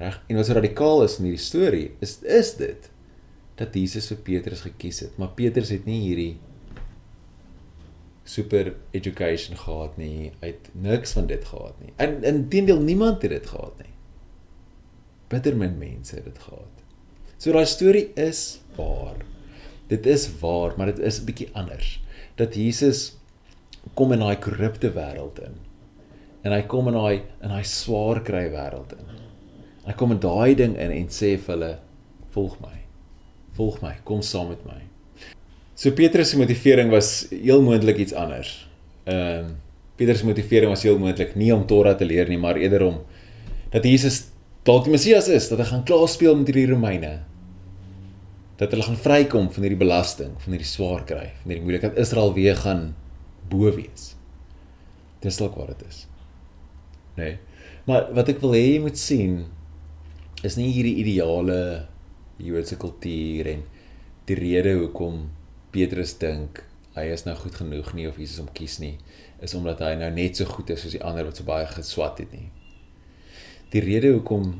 Reg? 0.00 0.18
En 0.26 0.40
wat 0.40 0.48
so 0.48 0.56
radikaal 0.58 1.04
is 1.04 1.18
in 1.20 1.28
hierdie 1.28 1.46
storie 1.46 1.86
is 2.02 2.16
is 2.40 2.56
dit 2.58 2.90
dat 3.60 3.76
Jesus 3.76 4.08
vir 4.08 4.22
Petrus 4.24 4.64
gekies 4.64 5.02
het, 5.04 5.18
maar 5.20 5.34
Petrus 5.36 5.70
het 5.74 5.86
nie 5.86 6.00
hierdie 6.08 6.34
super 8.24 8.72
education 8.96 9.58
gehad 9.58 9.96
nie, 10.00 10.32
uit 10.40 10.70
niks 10.72 11.12
van 11.12 11.26
dit 11.30 11.44
gehad 11.44 11.76
nie. 11.84 11.92
En 12.00 12.22
inteendeel 12.24 12.80
niemand 12.80 13.22
het 13.22 13.34
dit 13.36 13.46
gehad 13.46 13.78
nie. 13.82 13.94
Bitter 15.30 15.56
min 15.56 15.76
mense 15.78 16.16
het 16.16 16.24
dit 16.24 16.38
gehad. 16.38 16.79
So 17.40 17.54
daai 17.56 17.64
storie 17.64 18.10
is 18.20 18.60
waar. 18.76 19.16
Dit 19.88 20.04
is 20.06 20.26
waar, 20.42 20.74
maar 20.76 20.90
dit 20.92 20.98
is 20.98 21.20
'n 21.20 21.24
bietjie 21.24 21.48
anders. 21.56 22.00
Dat 22.36 22.54
Jesus 22.54 23.16
kom 23.94 24.12
in 24.12 24.20
daai 24.20 24.36
korrupte 24.36 24.92
wêreld 24.92 25.40
in. 25.40 25.54
En 26.42 26.52
hy 26.52 26.62
kom 26.62 26.88
in 26.88 26.94
daai 26.94 27.22
in 27.42 27.48
daai 27.48 27.64
swaar 27.64 28.20
kry 28.20 28.50
wêreld 28.52 28.92
in. 28.92 29.06
Hy 29.86 29.92
kom 29.92 30.10
in 30.10 30.20
daai 30.20 30.54
ding 30.54 30.76
in 30.76 30.90
en 30.90 31.08
sê 31.08 31.38
vir 31.38 31.54
hulle: 31.54 31.78
"Volg 32.30 32.60
my. 32.60 32.76
Volg 33.56 33.80
my. 33.80 33.94
Kom 34.04 34.22
saam 34.22 34.48
met 34.48 34.64
my." 34.66 34.82
So 35.74 35.90
Petrus 35.90 36.30
se 36.30 36.36
motivering 36.36 36.90
was 36.90 37.26
heel 37.30 37.62
moontlik 37.62 37.96
iets 37.96 38.12
anders. 38.12 38.68
Ehm 39.04 39.44
uh, 39.44 39.50
Petrus 39.96 40.18
se 40.18 40.26
motivering 40.26 40.68
was 40.68 40.82
heel 40.82 40.98
moontlik 40.98 41.34
nie 41.36 41.54
om 41.54 41.66
Torah 41.66 41.96
te 41.96 42.04
leer 42.04 42.28
nie, 42.28 42.38
maar 42.38 42.56
eerder 42.56 42.82
om 42.82 43.00
dat 43.70 43.84
Jesus 43.84 44.24
dalk 44.62 44.84
die 44.84 44.92
Messias 44.92 45.28
is, 45.28 45.48
dat 45.48 45.58
hy 45.58 45.64
gaan 45.64 45.84
klaar 45.84 46.08
speel 46.08 46.36
met 46.36 46.46
hierdie 46.46 46.72
Romeine 46.72 47.29
dat 48.60 48.74
hulle 48.74 48.84
gaan 48.84 49.00
vrykom 49.00 49.48
van 49.54 49.64
hierdie 49.64 49.80
belasting, 49.80 50.34
van 50.42 50.52
hierdie 50.52 50.68
swaar 50.68 51.04
kry, 51.08 51.30
van 51.40 51.52
hierdie 51.52 51.64
moeilikheid 51.64 52.00
Israel 52.00 52.34
weer 52.36 52.58
gaan 52.60 52.90
bo 53.48 53.70
wees. 53.72 54.10
Dis 55.24 55.40
dalk 55.40 55.56
wat 55.56 55.72
dit 55.72 55.86
is. 55.88 56.02
Nee. 57.16 57.38
Maar 57.88 58.10
wat 58.16 58.28
ek 58.32 58.42
wil 58.44 58.52
hê 58.56 58.64
jy 58.66 58.82
moet 58.84 59.00
sien 59.00 59.42
is 60.44 60.56
nie 60.60 60.68
hierdie 60.74 60.98
ideale 61.02 61.88
Joodse 62.40 62.76
kultuur 62.80 63.48
en 63.50 63.64
die 64.28 64.36
rede 64.38 64.76
hoekom 64.78 65.26
Petrus 65.74 66.14
dink 66.20 66.62
hy 66.96 67.08
is 67.14 67.24
nou 67.26 67.34
goed 67.38 67.56
genoeg 67.56 67.92
nie 67.96 68.06
of 68.08 68.20
Jesus 68.20 68.40
hom 68.40 68.48
kies 68.56 68.78
nie 68.82 68.96
is 69.44 69.54
omdat 69.56 69.82
hy 69.84 69.94
nou 70.00 70.08
net 70.12 70.36
so 70.36 70.48
goed 70.48 70.72
is 70.72 70.82
soos 70.84 70.96
die 70.96 71.04
ander 71.04 71.28
wat 71.28 71.40
so 71.40 71.48
baie 71.48 71.68
geswat 71.68 72.20
het 72.20 72.32
nie. 72.36 72.48
Die 73.72 73.84
rede 73.84 74.12
hoekom 74.12 74.58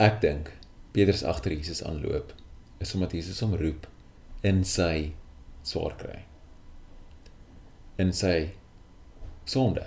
ek 0.00 0.20
dink 0.24 0.52
Petrus 0.96 1.26
agter 1.28 1.52
Jesus 1.52 1.82
aanloop, 1.84 2.32
is 2.80 2.94
omdat 2.96 3.12
Jesus 3.12 3.42
hom 3.44 3.52
roep 3.60 3.84
in 4.40 4.62
sy 4.64 5.12
swaar 5.66 5.92
kry. 6.00 6.22
In 8.00 8.14
sy 8.16 8.54
sonde. 9.44 9.84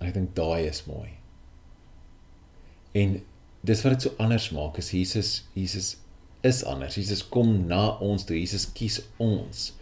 Ek 0.00 0.14
dink 0.14 0.32
daai 0.38 0.68
is 0.70 0.86
mooi. 0.88 1.10
En 2.96 3.18
dis 3.68 3.82
wat 3.84 3.98
dit 3.98 4.06
so 4.06 4.14
anders 4.24 4.46
maak, 4.56 4.78
is 4.80 4.92
Jesus 4.94 5.32
Jesus 5.52 5.96
is 6.46 6.62
anders. 6.64 6.96
Jesus 6.96 7.20
kom 7.28 7.66
na 7.68 7.98
ons 8.04 8.24
toe. 8.24 8.38
Jesus 8.38 8.64
kies 8.72 9.02
ons. 9.20 9.72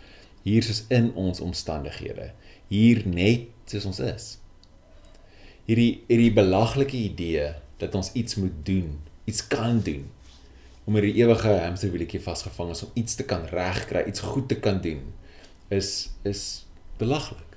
Hier 0.42 0.66
soos 0.66 0.82
in 0.94 1.12
ons 1.14 1.42
omstandighede. 1.44 2.32
Hier 2.72 3.04
net 3.06 3.70
soos 3.70 3.86
ons 3.92 4.02
is. 4.02 4.26
Hierdie 5.70 6.02
hierdie 6.08 6.34
belaglike 6.34 6.98
idee 6.98 7.52
dat 7.80 7.94
ons 7.94 8.12
iets 8.12 8.38
moet 8.40 8.54
doen, 8.66 9.00
iets 9.24 9.46
kan 9.46 9.80
doen 9.84 10.06
om 10.86 10.94
hierdie 10.94 11.16
ewige 11.18 11.50
hamsterwieletjie 11.50 12.22
vasgevang 12.22 12.70
is 12.70 12.84
om 12.86 12.90
iets 12.94 13.16
te 13.18 13.24
kan 13.26 13.42
regkry, 13.50 14.04
iets 14.06 14.22
goed 14.22 14.48
te 14.48 14.58
kan 14.62 14.78
doen 14.80 15.02
is 15.74 16.10
is 16.22 16.42
belaglik. 17.00 17.56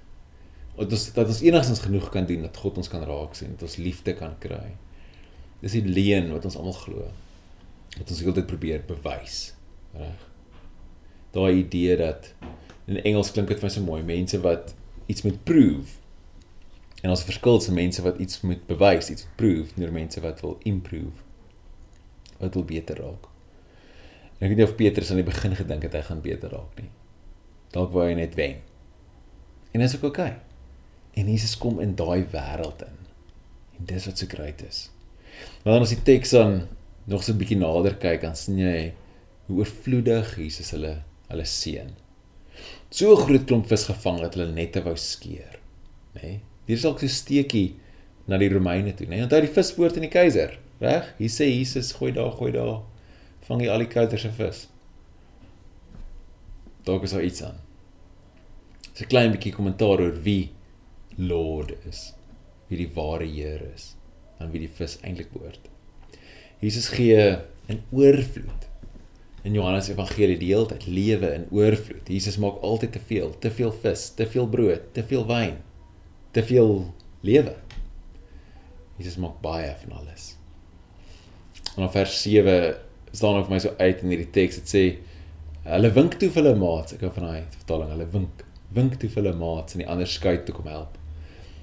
Dat 0.79 0.91
ons 0.95 1.05
dat 1.13 1.27
ons 1.27 1.41
enigstens 1.45 1.83
genoeg 1.85 2.09
kan 2.09 2.25
doen 2.25 2.41
dat 2.47 2.57
God 2.57 2.79
ons 2.81 2.89
kan 2.89 3.03
raak 3.05 3.35
sien, 3.37 3.53
dat 3.53 3.67
ons 3.67 3.77
liefde 3.77 4.15
kan 4.17 4.33
kry. 4.41 4.73
Dis 5.61 5.75
die 5.77 5.85
leuen 5.85 6.31
wat 6.33 6.47
ons 6.47 6.57
almal 6.57 6.77
glo. 6.79 7.05
Wat 7.97 8.09
ons 8.09 8.23
heeltyd 8.23 8.47
probeer 8.49 8.83
bewys, 8.87 9.53
reg? 9.93 10.25
Daai 11.35 11.59
idee 11.59 11.97
dat 11.99 12.31
in 12.89 13.01
Engels 13.03 13.29
klink 13.35 13.51
dit 13.51 13.59
vir 13.59 13.69
my 13.69 13.73
so 13.73 13.85
mooi, 13.85 14.01
mense 14.05 14.39
wat 14.41 14.73
iets 15.11 15.25
moet 15.27 15.37
prove. 15.45 15.99
En 17.01 17.13
ons 17.13 17.23
verskil 17.23 17.57
tussen 17.57 17.77
mense 17.77 18.03
wat 18.03 18.19
iets 18.19 18.41
moet 18.43 18.65
bewys, 18.67 19.09
iets 19.09 19.27
prove, 19.39 19.71
en 19.77 19.93
mense 19.95 20.21
wat 20.21 20.41
wil 20.43 20.57
improve. 20.67 21.23
Wat 22.39 22.53
wil 22.53 22.65
beter 22.67 22.99
raak. 22.99 23.29
En 24.39 24.47
ek 24.47 24.51
weet 24.51 24.59
nie 24.61 24.67
of 24.67 24.75
Petrus 24.79 25.11
aan 25.11 25.19
die 25.19 25.27
begin 25.27 25.55
gedink 25.55 25.83
het 25.87 25.95
hy 25.95 26.03
gaan 26.07 26.23
beter 26.23 26.51
raak 26.55 26.79
nie. 26.79 26.91
Dalk 27.75 27.91
wou 27.95 28.05
hy 28.07 28.15
net 28.17 28.35
wen. 28.39 28.59
En 29.71 29.83
dis 29.83 29.95
ook 29.95 30.07
oké. 30.09 30.23
Okay. 30.23 30.35
En 31.19 31.27
Jesus 31.31 31.57
kom 31.59 31.79
in 31.83 31.95
daai 31.99 32.23
wêreld 32.31 32.83
in. 32.85 32.99
En 33.79 33.89
dis 33.91 34.07
wat 34.07 34.19
so 34.19 34.31
great 34.31 34.63
is. 34.65 34.87
Wanneer 35.63 35.85
ons 35.85 35.93
die 35.93 36.03
teks 36.07 36.35
dan 36.35 36.61
nog 37.09 37.23
so 37.23 37.33
'n 37.33 37.39
bietjie 37.39 37.57
nader 37.59 37.95
kyk, 37.95 38.21
dan 38.21 38.35
sien 38.35 38.57
jy 38.57 38.93
hoe 39.47 39.57
oorvloedig 39.63 40.35
Jesus 40.37 40.71
hulle 40.71 41.01
hulle 41.29 41.45
seën. 41.45 41.89
So 42.89 43.15
groot 43.15 43.45
klomp 43.45 43.67
vis 43.67 43.85
gevang 43.85 44.19
dat 44.21 44.35
hulle 44.35 44.51
nette 44.51 44.81
wou 44.83 44.95
skeer, 44.95 45.59
nê? 46.15 46.21
Nee? 46.21 46.39
Hier 46.69 46.77
is 46.77 46.83
so 46.85 46.93
'n 46.93 47.09
steekie 47.09 47.79
na 48.27 48.37
die 48.37 48.49
Romeine 48.49 48.93
toe, 48.93 49.07
nê? 49.07 49.17
Nee? 49.17 49.23
Onthou 49.25 49.41
die 49.41 49.49
vispoort 49.49 49.95
in 49.97 50.03
die 50.05 50.13
keiser, 50.13 50.59
reg? 50.79 51.07
Hier 51.17 51.31
sê 51.33 51.47
Jesus, 51.49 51.95
gooi 51.97 52.11
daar, 52.13 52.29
gooi 52.37 52.51
daar. 52.53 52.83
Vang 53.47 53.63
jy 53.63 53.69
al 53.73 53.81
die 53.81 53.89
keiser 53.89 54.19
se 54.21 54.29
vis. 54.29 54.67
Dalk 56.85 57.07
is 57.07 57.15
daar 57.15 57.25
iets 57.25 57.41
aan. 57.41 57.57
'n 59.01 59.07
Klein 59.09 59.31
bietjie 59.31 59.53
kommentaar 59.55 59.99
oor 59.99 60.13
wie 60.21 60.51
Lord 61.17 61.73
is, 61.89 62.13
wie 62.69 62.77
die 62.77 62.93
ware 62.93 63.25
Heer 63.25 63.63
is, 63.73 63.95
aan 64.37 64.51
wie 64.51 64.61
die 64.61 64.69
vis 64.69 64.99
eintlik 65.01 65.31
behoort. 65.33 65.65
Jesus 66.61 66.89
gee 66.93 67.39
in 67.67 67.81
oorvloed. 67.89 68.67
In 69.43 69.53
Johannes 69.53 69.89
Evangelie 69.89 70.37
die 70.37 70.53
hele 70.53 70.67
tyd 70.67 70.85
lewe 70.85 71.33
in 71.33 71.47
oorvloed. 71.49 72.05
Jesus 72.07 72.37
maak 72.37 72.61
altyd 72.61 72.91
te 72.91 72.99
veel, 72.99 73.33
te 73.39 73.49
veel 73.49 73.71
vis, 73.71 74.09
te 74.13 74.27
veel 74.27 74.47
brood, 74.47 74.93
te 74.93 75.03
veel 75.03 75.25
wyn, 75.25 75.57
te 76.39 76.45
veel 76.47 76.93
lewe. 77.27 77.55
Jesus 78.99 79.19
maak 79.19 79.39
baie 79.43 79.71
van 79.83 79.97
alles. 79.99 80.33
En 81.75 81.85
in 81.85 81.91
vers 81.93 82.21
7 82.21 82.77
staan 83.11 83.39
ook 83.39 83.49
my 83.51 83.59
so 83.59 83.73
uit 83.79 84.03
in 84.03 84.13
hierdie 84.13 84.31
teks 84.35 84.59
dit 84.61 84.71
sê 84.73 84.83
hulle 85.69 85.91
wink 85.95 86.17
toe 86.19 86.29
vir 86.31 86.43
hulle 86.43 86.59
maats. 86.59 86.95
Ek 86.95 87.03
hou 87.05 87.11
van 87.15 87.27
daai 87.27 87.43
vertaling. 87.57 87.91
Hulle 87.93 88.07
wink, 88.15 88.43
wink 88.75 88.97
toe 89.01 89.11
vir 89.11 89.23
hulle 89.23 89.35
maats 89.39 89.75
en 89.75 89.83
die 89.83 89.89
ander 89.91 90.09
skei 90.09 90.37
toe 90.45 90.55
kom 90.55 90.69
help. 90.71 90.97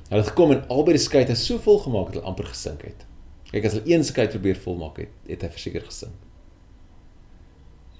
Hulle 0.06 0.22
het 0.22 0.30
gekom 0.30 0.54
en 0.54 0.62
albei 0.72 0.96
die 0.96 1.02
skei 1.02 1.24
het 1.24 1.34
so 1.40 1.58
vol 1.62 1.82
gemaak 1.84 2.12
dat 2.12 2.20
hulle 2.20 2.30
amper 2.30 2.48
gesink 2.52 2.86
het. 2.86 3.04
Kyk 3.50 3.68
as 3.68 3.76
hulle 3.78 3.92
een 3.92 4.06
skei 4.06 4.28
probeer 4.30 4.58
volmaak 4.62 5.00
het, 5.02 5.12
het 5.28 5.44
hy 5.46 5.52
verseker 5.54 5.84
gesin. 5.86 6.14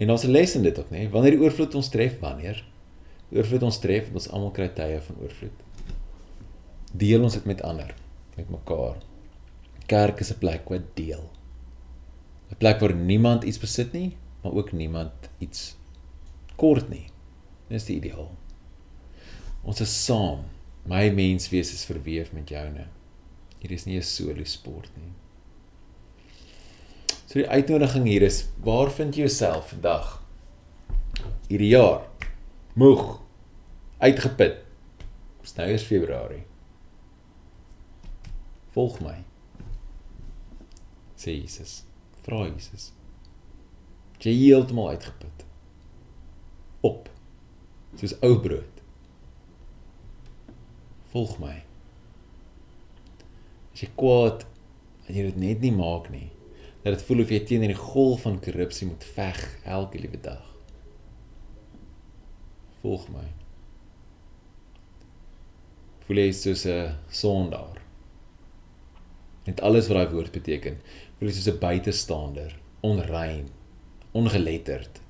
En 0.03 0.11
ons 0.13 0.27
les 0.29 0.57
in 0.59 0.65
dit 0.67 0.79
ook, 0.79 0.91
nê? 0.93 1.07
Wanneer 1.11 1.39
die 1.39 1.45
oorvloed 1.45 1.77
ons 1.79 1.89
tref, 1.91 2.19
wanneer 2.21 2.61
oorvloed 3.33 3.65
ons 3.67 3.79
tref, 3.83 4.11
ons 4.13 4.29
almal 4.31 4.53
kry 4.55 4.69
tye 4.77 4.99
van 5.07 5.23
oorvloed. 5.25 5.66
Deel 6.97 7.25
ons 7.27 7.35
dit 7.37 7.45
met 7.45 7.63
ander, 7.67 7.91
met 8.37 8.49
mekaar. 8.49 8.97
Kerk 9.87 10.21
is 10.21 10.33
'n 10.33 10.39
plek 10.39 10.69
wat 10.69 10.87
deel. 10.95 11.25
'n 12.51 12.57
Plek 12.59 12.81
waar 12.81 12.95
niemand 12.95 13.45
iets 13.45 13.59
besit 13.59 13.93
nie, 13.93 14.17
maar 14.43 14.53
ook 14.53 14.73
niemand 14.73 15.13
iets 15.39 15.77
kort 16.57 16.89
nie. 16.89 17.07
Dis 17.69 17.85
die 17.85 17.97
ideaal. 17.97 18.31
Ons 19.63 19.81
is 19.81 20.05
saam. 20.05 20.45
My 20.87 21.11
menswees 21.11 21.73
is 21.73 21.85
verweef 21.85 22.33
met 22.33 22.49
joune. 22.49 22.87
Hier 23.59 23.73
is 23.73 23.85
nie 23.85 23.97
'n 23.99 24.03
solo 24.03 24.45
sport 24.45 24.91
nie. 24.97 25.13
So 27.27 27.39
die 27.39 27.49
uitnodiging 27.49 28.07
hier 28.07 28.23
is, 28.23 28.47
waar 28.63 28.91
vind 28.91 29.15
jy 29.15 29.21
jouself 29.21 29.69
vandag? 29.69 30.23
Hierdie 31.49 31.69
jaar. 31.69 32.07
Moeg. 32.75 33.21
Uitgeput. 33.99 34.57
Dis 35.41 35.55
nou 35.55 35.69
eers 35.69 35.83
Februarie. 35.83 36.45
Volg 38.77 39.01
my. 39.01 39.17
Sê 41.17 41.33
Jesus. 41.33 41.81
Vra 42.27 42.45
Jesus. 42.51 42.91
Jy 44.21 44.35
heeltemal 44.37 44.93
uitgeput. 44.95 45.45
Op. 46.85 47.09
Soos 47.97 48.17
ou 48.21 48.37
brood. 48.45 48.83
Volg 51.15 51.39
my. 51.41 51.57
As 53.73 53.85
jy 53.85 53.89
kwaad, 53.97 54.45
as 55.07 55.15
jy 55.17 55.31
dit 55.31 55.41
net 55.41 55.65
nie 55.65 55.73
maak 55.73 56.11
nie 56.13 56.29
dat 56.87 56.95
dit 56.95 57.07
voel 57.09 57.25
of 57.25 57.31
jy 57.35 57.39
teen 57.43 57.65
die 57.67 57.75
golf 57.75 58.21
van 58.23 58.37
korrupsie 58.39 58.87
moet 58.87 59.03
veg 59.17 59.41
elke 59.67 59.99
liewe 59.99 60.21
dag. 60.23 60.45
Volg 62.79 63.09
my. 63.11 63.25
Voel 66.07 66.21
jy 66.23 66.29
soos 66.31 66.63
'n 66.71 66.95
sondaar? 67.11 67.86
Net 69.47 69.63
alles 69.63 69.89
wat 69.89 70.01
daai 70.01 70.15
woord 70.15 70.35
beteken. 70.35 70.79
Voel 71.19 71.31
jy 71.31 71.37
soos 71.37 71.55
'n 71.55 71.61
buitestander, 71.63 72.59
onrein, 72.83 73.49
ongeletterd. 74.13 75.01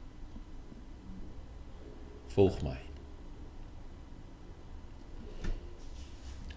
Volg 2.37 2.63
my. 2.63 2.79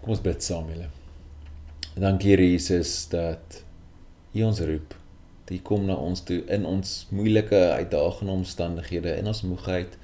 Kom 0.00 0.10
ons 0.16 0.20
bid 0.20 0.42
saam, 0.42 0.68
julle. 0.68 0.88
Dankie 1.96 2.36
Jesus 2.36 3.08
dat 3.08 3.64
U 4.32 4.42
ons 4.42 4.60
roep 4.60 4.94
U 5.50 5.58
kom 5.66 5.86
na 5.88 5.96
ons 5.98 6.22
toe 6.22 6.38
in 6.54 6.66
ons 6.68 6.92
moeilike 7.10 7.58
uitdagende 7.74 8.32
omstandighede, 8.32 9.16
in 9.18 9.26
ons 9.26 9.42
moegheid, 9.42 9.96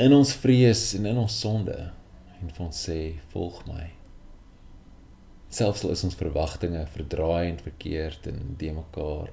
in 0.00 0.16
ons 0.16 0.32
vrees 0.40 0.88
en 0.96 1.12
in 1.12 1.20
ons 1.20 1.40
sonde 1.40 1.76
en 2.40 2.48
vir 2.48 2.64
ons 2.64 2.82
sê 2.88 3.00
volg 3.34 3.60
my. 3.68 3.95
Selfs 5.56 5.84
al 5.86 5.94
is 5.94 6.04
ons 6.04 6.18
verwagtinge 6.18 6.82
verdraai 6.92 7.48
en 7.48 7.60
verkeerd 7.64 8.26
en 8.28 8.56
de 8.60 8.72
mekaar 8.76 9.30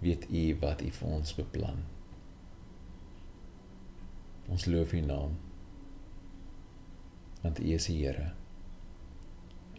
weet 0.00 0.24
U 0.30 0.44
wat 0.62 0.80
U 0.80 0.88
vir 1.00 1.08
ons 1.18 1.34
beplan. 1.36 1.82
Ons 4.48 4.64
loof 4.70 4.94
U 4.96 5.02
naam. 5.04 5.36
Want 7.42 7.60
U 7.60 7.68
is 7.74 7.90
die 7.90 7.98
Here. 7.98 8.30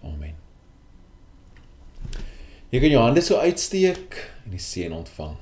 Amen. 0.05 0.37
Jy 2.69 2.83
kan 2.83 2.93
jou 2.93 3.01
hande 3.01 3.25
so 3.25 3.41
uitsteek 3.41 4.19
en 4.45 4.53
die 4.53 4.61
seën 4.61 4.93
ontvang. 4.93 5.39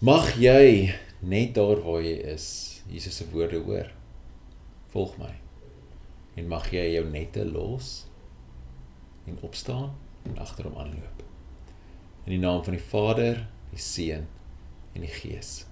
Mag 0.00 0.32
jy 0.40 0.94
net 1.20 1.52
daar 1.60 1.84
waar 1.84 2.00
jy 2.02 2.16
is, 2.32 2.48
Jesus 2.88 3.20
se 3.20 3.28
woorde 3.34 3.60
hoor. 3.68 3.92
Volg 4.96 5.18
my. 5.20 5.41
En 6.34 6.48
mag 6.48 6.70
jy 6.72 6.84
jou 6.94 7.04
nette 7.08 7.44
los 7.44 8.06
en 9.26 9.38
opstaan 9.40 9.92
en 10.22 10.38
agter 10.38 10.68
hom 10.68 10.78
aanloop. 10.80 11.22
In 12.24 12.36
die 12.36 12.40
naam 12.40 12.62
van 12.64 12.76
die 12.76 12.84
Vader, 12.84 13.44
die 13.70 13.80
Seun 13.82 14.26
en 14.92 15.04
die 15.04 15.12
Gees. 15.12 15.64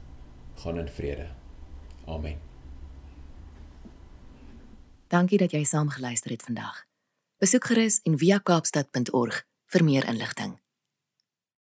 Gaan 0.60 0.78
in 0.78 0.88
vrede. 0.88 1.30
Amen. 2.06 2.38
Dankie 5.10 5.38
dat 5.38 5.52
jy 5.52 5.64
saam 5.64 5.88
geluister 5.90 6.30
het 6.30 6.42
vandag. 6.46 6.84
Besoek 7.40 7.64
gerus 7.72 8.00
en 8.04 8.18
via 8.18 8.38
kaapstad.org 8.38 9.44
vir 9.72 9.84
meer 9.84 10.06
inligting. 10.06 10.58